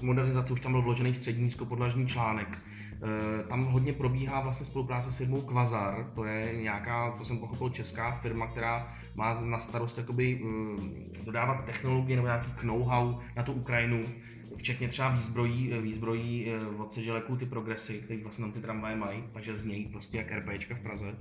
modernizace 0.01 0.53
už 0.53 0.61
tam 0.61 0.73
byl 0.73 0.83
vložený 0.83 1.15
střední 1.15 1.45
nízkopodlažní 1.45 2.07
článek. 2.07 2.59
E, 3.03 3.43
tam 3.49 3.65
hodně 3.65 3.93
probíhá 3.93 4.41
vlastně 4.41 4.67
spolupráce 4.67 5.13
s 5.13 5.17
firmou 5.17 5.41
Kvazar, 5.41 6.11
to 6.15 6.25
je 6.25 6.63
nějaká, 6.63 7.11
to 7.11 7.25
jsem 7.25 7.39
pochopil, 7.39 7.69
česká 7.69 8.11
firma, 8.11 8.47
která 8.47 8.99
má 9.19 9.41
na 9.41 9.59
starost 9.59 9.99
jakoby, 9.99 10.41
eh, 10.43 11.25
dodávat 11.25 11.65
technologie 11.65 12.17
nebo 12.17 12.27
nějaký 12.27 12.51
know-how 12.63 13.21
na 13.37 13.43
tu 13.43 13.53
Ukrajinu, 13.53 14.05
včetně 14.57 14.89
třeba 14.89 15.09
výzbrojí, 15.09 15.73
eh, 15.73 15.81
výzbrojí 15.81 16.51
eh, 16.51 16.67
od 16.67 16.93
Seželeků 16.93 17.37
ty 17.37 17.47
progresy, 17.47 17.99
které 17.99 18.23
vlastně 18.23 18.43
tam 18.43 18.53
ty 18.53 18.61
tramvaje 18.61 18.97
mají, 18.97 19.25
takže 19.33 19.57
znějí 19.57 19.87
prostě 19.87 20.19
jak 20.19 20.33
RPčka 20.33 20.75
v 20.75 20.81
Praze. 20.81 21.15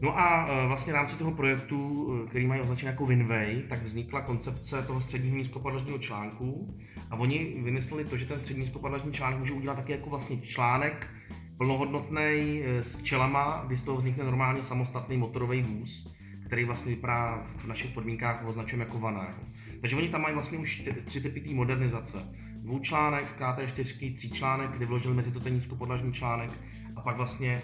No 0.00 0.18
a 0.18 0.48
vlastně 0.66 0.92
v 0.92 0.96
rámci 0.96 1.16
toho 1.16 1.32
projektu, 1.32 2.08
který 2.28 2.46
mají 2.46 2.60
označený 2.60 2.90
jako 2.90 3.06
Winway, 3.06 3.62
tak 3.68 3.82
vznikla 3.82 4.20
koncepce 4.20 4.82
toho 4.82 5.00
středního 5.00 5.36
nízkopadlažního 5.36 5.98
článku 5.98 6.74
a 7.10 7.16
oni 7.16 7.56
vymysleli 7.64 8.04
to, 8.04 8.16
že 8.16 8.26
ten 8.26 8.38
střední 8.38 8.62
nízkopadlažní 8.62 9.12
článek 9.12 9.38
může 9.38 9.52
udělat 9.52 9.74
taky 9.74 9.92
jako 9.92 10.10
vlastně 10.10 10.40
článek 10.40 11.10
plnohodnotný 11.56 12.62
s 12.80 13.02
čelama, 13.02 13.64
kdy 13.66 13.76
z 13.76 13.82
toho 13.82 13.98
vznikne 13.98 14.24
normálně 14.24 14.64
samostatný 14.64 15.16
motorový 15.16 15.62
vůz 15.62 16.14
který 16.46 16.64
vlastně 16.64 16.94
vypadá 16.94 17.44
v 17.46 17.64
našich 17.64 17.90
podmínkách 17.90 18.46
označujeme 18.46 18.84
jako 18.84 18.98
vana. 18.98 19.24
Jako. 19.24 19.40
Takže 19.80 19.96
oni 19.96 20.08
tam 20.08 20.22
mají 20.22 20.34
vlastně 20.34 20.58
už 20.58 20.88
tři 21.04 21.20
typy 21.20 21.40
té 21.40 21.54
modernizace. 21.54 22.18
Dvoučlánek, 22.54 23.40
KT4, 23.40 24.14
tříčlánek, 24.14 24.70
kdy 24.70 24.86
vložili 24.86 25.14
mezi 25.14 25.32
to 25.32 25.40
ten 25.40 25.54
nízkopodlažní 25.54 26.12
článek 26.12 26.50
a 26.96 27.00
pak 27.00 27.16
vlastně 27.16 27.62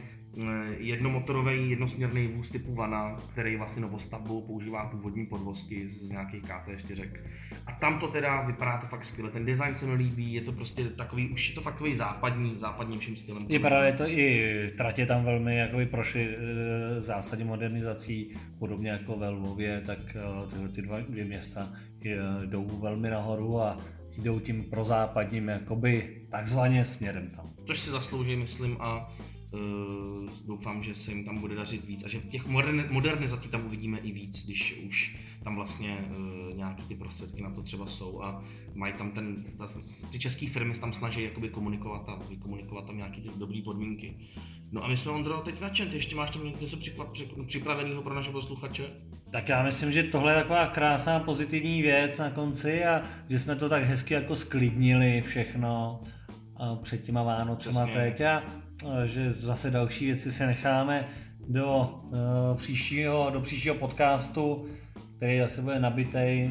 jednomotorový 0.78 1.70
jednosměrný 1.70 2.26
vůz 2.26 2.50
typu 2.50 2.74
Vana, 2.74 3.16
který 3.32 3.56
vlastně 3.56 3.82
novostavbou 3.82 4.42
používá 4.42 4.86
původní 4.86 5.26
podvozky 5.26 5.88
z 5.88 6.10
nějakých 6.10 6.44
KT4. 6.44 7.08
A 7.66 7.72
tam 7.72 7.98
to 7.98 8.08
teda 8.08 8.42
vypadá 8.42 8.78
to 8.78 8.86
fakt 8.86 9.06
skvěle. 9.06 9.30
Ten 9.30 9.44
design 9.44 9.76
se 9.76 9.86
mi 9.86 9.94
líbí, 9.94 10.32
je 10.32 10.40
to 10.40 10.52
prostě 10.52 10.84
takový, 10.84 11.28
už 11.28 11.48
je 11.48 11.54
to 11.54 11.60
fakt 11.60 11.80
takový 11.80 11.96
západní, 11.96 12.54
západní 12.58 12.98
vším 12.98 13.16
stylem. 13.16 13.46
Je 13.48 13.58
pravda, 13.58 13.86
je 13.86 13.92
to 13.92 14.08
i 14.08 14.72
tratě 14.76 15.06
tam 15.06 15.24
velmi 15.24 15.56
jakoby 15.56 15.86
prošly 15.86 16.28
e, 16.28 17.02
zásadě 17.02 17.44
modernizací, 17.44 18.36
podobně 18.58 18.90
jako 18.90 19.16
ve 19.16 19.28
Lvově, 19.28 19.82
tak 19.86 19.98
e, 19.98 20.50
tyhle 20.50 20.68
ty 20.68 20.82
dva, 20.82 21.00
dvě 21.00 21.24
města 21.24 21.72
jdou 22.46 22.80
velmi 22.82 23.10
nahoru 23.10 23.60
a 23.60 23.78
jdou 24.18 24.40
tím 24.40 24.64
prozápadním 24.70 25.48
jakoby 25.48 26.22
takzvaně 26.30 26.84
směrem 26.84 27.30
tam. 27.36 27.44
Což 27.66 27.80
si 27.80 27.90
zaslouží, 27.90 28.36
myslím, 28.36 28.76
a 28.80 29.08
Uh, 29.52 30.30
doufám, 30.46 30.82
že 30.82 30.94
se 30.94 31.10
jim 31.10 31.24
tam 31.24 31.38
bude 31.38 31.54
dařit 31.54 31.84
víc 31.84 32.04
a 32.04 32.08
že 32.08 32.18
těch 32.18 32.46
moderni- 32.46 32.90
modernizací 32.90 33.48
tam 33.48 33.66
uvidíme 33.66 33.98
i 33.98 34.12
víc, 34.12 34.44
když 34.44 34.80
už 34.88 35.16
tam 35.44 35.56
vlastně 35.56 35.98
uh, 36.10 36.56
nějaký 36.56 36.82
ty 36.82 36.94
prostředky 36.94 37.42
na 37.42 37.50
to 37.50 37.62
třeba 37.62 37.86
jsou 37.86 38.22
a 38.22 38.44
mají 38.74 38.92
tam 38.92 39.10
ten, 39.10 39.44
ta, 39.58 39.66
ty 40.12 40.18
české 40.18 40.46
firmy 40.46 40.74
tam 40.74 40.92
snaží 40.92 41.22
jakoby 41.22 41.48
komunikovat 41.48 42.08
a 42.08 42.18
vykomunikovat 42.28 42.86
tam 42.86 42.96
nějaké 42.96 43.20
ty 43.20 43.28
dobré 43.36 43.60
podmínky. 43.64 44.14
No 44.72 44.84
a 44.84 44.88
my 44.88 44.96
jsme, 44.96 45.12
Ondro, 45.12 45.40
teď 45.40 45.60
načen, 45.60 45.88
ty 45.88 45.96
ještě 45.96 46.16
máš 46.16 46.30
tam 46.30 46.42
něco 46.60 46.76
připraveného 47.46 48.02
pro 48.02 48.14
naše 48.14 48.30
posluchače? 48.30 48.84
Tak 49.30 49.48
já 49.48 49.62
myslím, 49.62 49.92
že 49.92 50.02
tohle 50.02 50.32
je 50.32 50.40
taková 50.42 50.66
krásná 50.66 51.20
pozitivní 51.20 51.82
věc 51.82 52.18
na 52.18 52.30
konci 52.30 52.84
a 52.84 53.02
že 53.28 53.38
jsme 53.38 53.56
to 53.56 53.68
tak 53.68 53.84
hezky 53.84 54.14
jako 54.14 54.36
sklidnili 54.36 55.22
všechno 55.22 56.00
před 56.82 57.04
těma 57.04 57.22
Vánocema 57.22 57.86
teď 57.86 58.20
a 58.20 58.42
že 59.04 59.32
zase 59.32 59.70
další 59.70 60.06
věci 60.06 60.32
si 60.32 60.46
necháme 60.46 61.08
do 61.48 62.00
uh, 62.02 62.18
příštího, 62.56 63.30
do 63.32 63.40
příštího 63.40 63.74
podcastu, 63.74 64.66
který 65.16 65.38
zase 65.38 65.62
bude 65.62 65.80
nabitý 65.80 66.50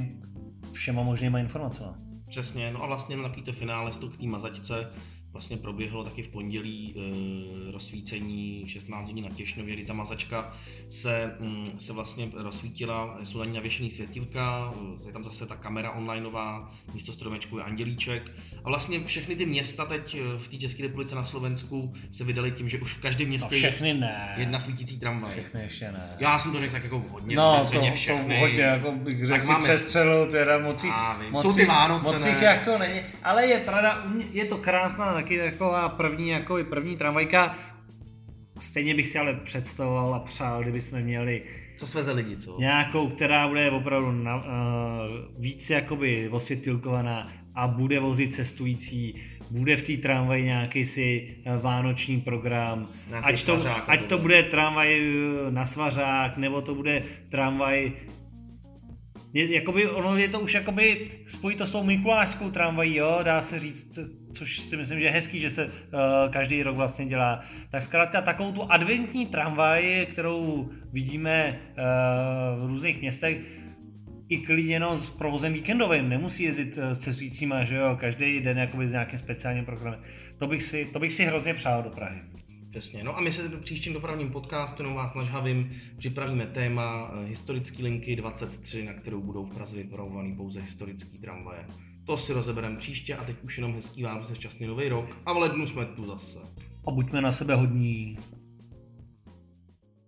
všema 0.72 1.04
možnýma 1.04 1.40
informacemi. 1.40 1.90
Přesně, 2.30 2.72
no 2.72 2.84
a 2.84 2.88
vlastně 2.88 3.18
na 3.18 3.24
takovýto 3.24 3.54
finále 3.54 3.94
s 3.94 3.98
tou 3.98 4.12
mazačce 4.26 4.92
vlastně 5.32 5.58
proběhlo 5.58 6.04
taky 6.04 6.24
v 6.24 6.28
pondělí 6.28 6.96
e, 6.96 7.72
rozsvícení 7.72 8.64
16 8.68 9.10
dní 9.10 9.22
na 9.22 9.30
Těšnově, 9.30 9.76
kdy 9.76 9.86
ta 9.86 9.94
mazačka 9.94 10.54
se, 10.90 11.36
mm, 11.40 11.66
se 11.78 11.94
vlastně 11.94 12.30
rozsvítila, 12.34 13.20
jsou 13.24 13.40
na 13.40 13.46
ní 13.46 13.54
navěšený 13.54 13.92
světilka, 13.92 14.74
je 15.06 15.14
tam 15.14 15.24
zase 15.24 15.46
ta 15.46 15.56
kamera 15.56 15.92
onlineová, 15.92 16.72
místo 16.94 17.14
stromečku 17.14 17.58
je 17.58 17.64
andělíček 17.64 18.32
a 18.64 18.70
vlastně 18.70 19.00
všechny 19.00 19.36
ty 19.36 19.46
města 19.46 19.86
teď 19.86 20.18
v 20.38 20.48
té 20.48 20.58
České 20.58 20.84
republice 20.84 21.16
na 21.16 21.24
Slovensku 21.26 21.94
se 22.12 22.24
vydali 22.24 22.52
tím, 22.52 22.70
že 22.70 22.80
už 22.80 22.94
v 22.94 23.02
každém 23.02 23.28
městě 23.28 23.56
no 23.56 23.58
všechny 23.58 23.94
ne. 23.94 24.34
je 24.36 24.44
jedna 24.44 24.60
svítící 24.60 25.00
tramvaj. 25.00 25.32
Všechny 25.32 25.62
ještě 25.62 25.92
ne. 25.92 26.16
Já 26.20 26.40
jsem 26.40 26.52
to 26.52 26.60
řekl 26.60 26.72
tak 26.72 26.84
jako 26.84 27.04
hodně, 27.12 27.36
no, 27.36 27.68
to, 27.72 27.92
všechny. 27.94 28.36
to 28.36 28.40
hodně, 28.40 28.62
jako 28.62 28.92
bych 28.92 29.28
řekl 29.28 29.42
si 29.42 29.48
máme... 29.48 29.64
přestřelil, 29.64 30.32
teda 30.32 30.58
mocí, 30.58 30.88
mocí, 31.30 31.48
Co 31.48 31.54
ty 31.54 31.66
Vánoce, 31.66 32.12
mocí 32.12 32.44
jako 32.44 32.78
není, 32.78 33.02
ale 33.24 33.46
je 33.46 33.60
pravda, 33.60 34.04
je 34.32 34.46
to 34.46 34.58
krásná 34.58 35.19
taky 35.22 35.38
taková 35.38 35.90
první, 35.90 36.30
jako 36.30 36.58
první 36.70 36.98
tramvajka. 36.98 37.58
Stejně 38.60 38.96
bych 38.96 39.08
si 39.08 39.20
ale 39.20 39.34
představoval 39.34 40.16
a 40.16 40.20
přál, 40.20 40.62
kdyby 40.62 40.82
jsme 40.82 41.02
měli 41.02 41.44
co 41.78 41.88
sveze 41.88 42.12
lidi, 42.12 42.38
co? 42.38 42.56
Nějakou, 42.60 43.08
která 43.08 43.48
bude 43.48 43.72
opravdu 43.72 44.12
na, 44.12 44.36
uh, 44.36 44.44
víc 45.40 45.70
jakoby 45.70 46.30
osvětilkovaná 46.30 47.32
a 47.56 47.68
bude 47.68 48.00
vozit 48.00 48.34
cestující, 48.34 49.16
bude 49.52 49.78
v 49.78 49.82
té 49.82 49.98
tramvaji 49.98 50.44
nějaký 50.44 50.86
si 50.86 51.36
uh, 51.46 51.62
vánoční 51.62 52.22
program, 52.22 52.86
ať 53.22 53.46
to, 53.46 53.60
ať 53.88 54.06
to 54.06 54.18
bude 54.18 54.44
tramvaj 54.44 55.00
uh, 55.00 55.54
na 55.54 55.66
svařák, 55.66 56.38
nebo 56.38 56.62
to 56.62 56.76
bude 56.76 57.04
tramvaj 57.30 57.92
je, 59.34 59.54
jakoby, 59.56 59.90
ono 59.90 60.18
je 60.18 60.30
to 60.30 60.40
už 60.40 60.54
jakoby 60.54 61.12
spojí 61.28 61.56
to 61.56 61.66
s 61.68 61.72
tou 61.72 61.84
Mikulášskou 61.84 62.52
tramvají, 62.52 62.96
jo, 62.96 63.20
dá 63.24 63.42
se 63.42 63.60
říct, 63.60 64.00
což 64.34 64.60
si 64.60 64.78
myslím, 64.78 65.00
že 65.00 65.06
je 65.06 65.12
hezký, 65.12 65.40
že 65.40 65.50
se 65.50 65.66
uh, 65.66 65.72
každý 66.30 66.64
rok 66.64 66.76
vlastně 66.76 67.06
dělá. 67.06 67.44
Tak 67.72 67.82
zkrátka 67.82 68.22
takovou 68.22 68.52
tu 68.52 68.72
adventní 68.72 69.26
tramvaj, 69.26 70.08
kterou 70.12 70.70
vidíme 70.92 71.60
uh, 71.60 72.66
v 72.66 72.68
různých 72.68 73.02
městech, 73.02 73.38
i 74.30 74.38
klidně 74.38 74.76
jenom 74.76 74.98
s 74.98 75.10
provozem 75.10 75.54
víkendovým, 75.54 76.10
nemusí 76.10 76.44
jezdit 76.44 76.78
uh, 76.78 76.98
cestujícíma, 76.98 77.64
že 77.64 77.76
jo, 77.76 77.98
každý 78.00 78.40
den 78.40 78.58
jakoby 78.58 78.90
s 78.90 78.92
nějakým 78.92 79.20
speciálním 79.20 79.66
programem. 79.66 80.00
To 80.38 80.48
bych 80.48 80.64
si, 80.64 80.86
to 80.94 81.00
bych 81.00 81.12
si 81.12 81.26
hrozně 81.26 81.54
přál 81.54 81.84
do 81.84 81.90
Prahy. 81.90 82.20
Přesně. 82.70 83.04
No 83.04 83.18
a 83.18 83.22
my 83.22 83.32
se 83.32 83.48
v 83.48 83.62
příštím 83.62 83.94
dopravním 83.94 84.32
podcastu, 84.32 84.82
jenom 84.82 84.96
vás 84.96 85.14
nažhavím, 85.14 85.72
připravíme 85.98 86.46
téma 86.46 87.12
eh, 87.14 87.26
historické 87.26 87.84
linky 87.84 88.16
23, 88.16 88.86
na 88.86 88.94
kterou 88.94 89.22
budou 89.22 89.46
v 89.46 89.54
Praze 89.54 89.78
vypravovaný 89.78 90.36
pouze 90.36 90.62
historický 90.62 91.18
tramvaje. 91.18 91.66
To 92.06 92.18
si 92.18 92.34
rozebereme 92.34 92.78
příště 92.78 93.16
a 93.16 93.24
teď 93.24 93.36
už 93.44 93.58
jenom 93.58 93.74
hezký 93.74 94.04
vám 94.04 94.24
se 94.24 94.36
šťastný 94.36 94.68
nový 94.68 94.90
rok 94.90 95.18
a 95.26 95.34
v 95.34 95.38
lednu 95.38 95.68
jsme 95.68 95.86
tu 95.86 96.06
zase. 96.06 96.40
A 96.88 96.92
buďme 96.92 97.22
na 97.22 97.32
sebe 97.32 97.56
hodní. 97.56 98.18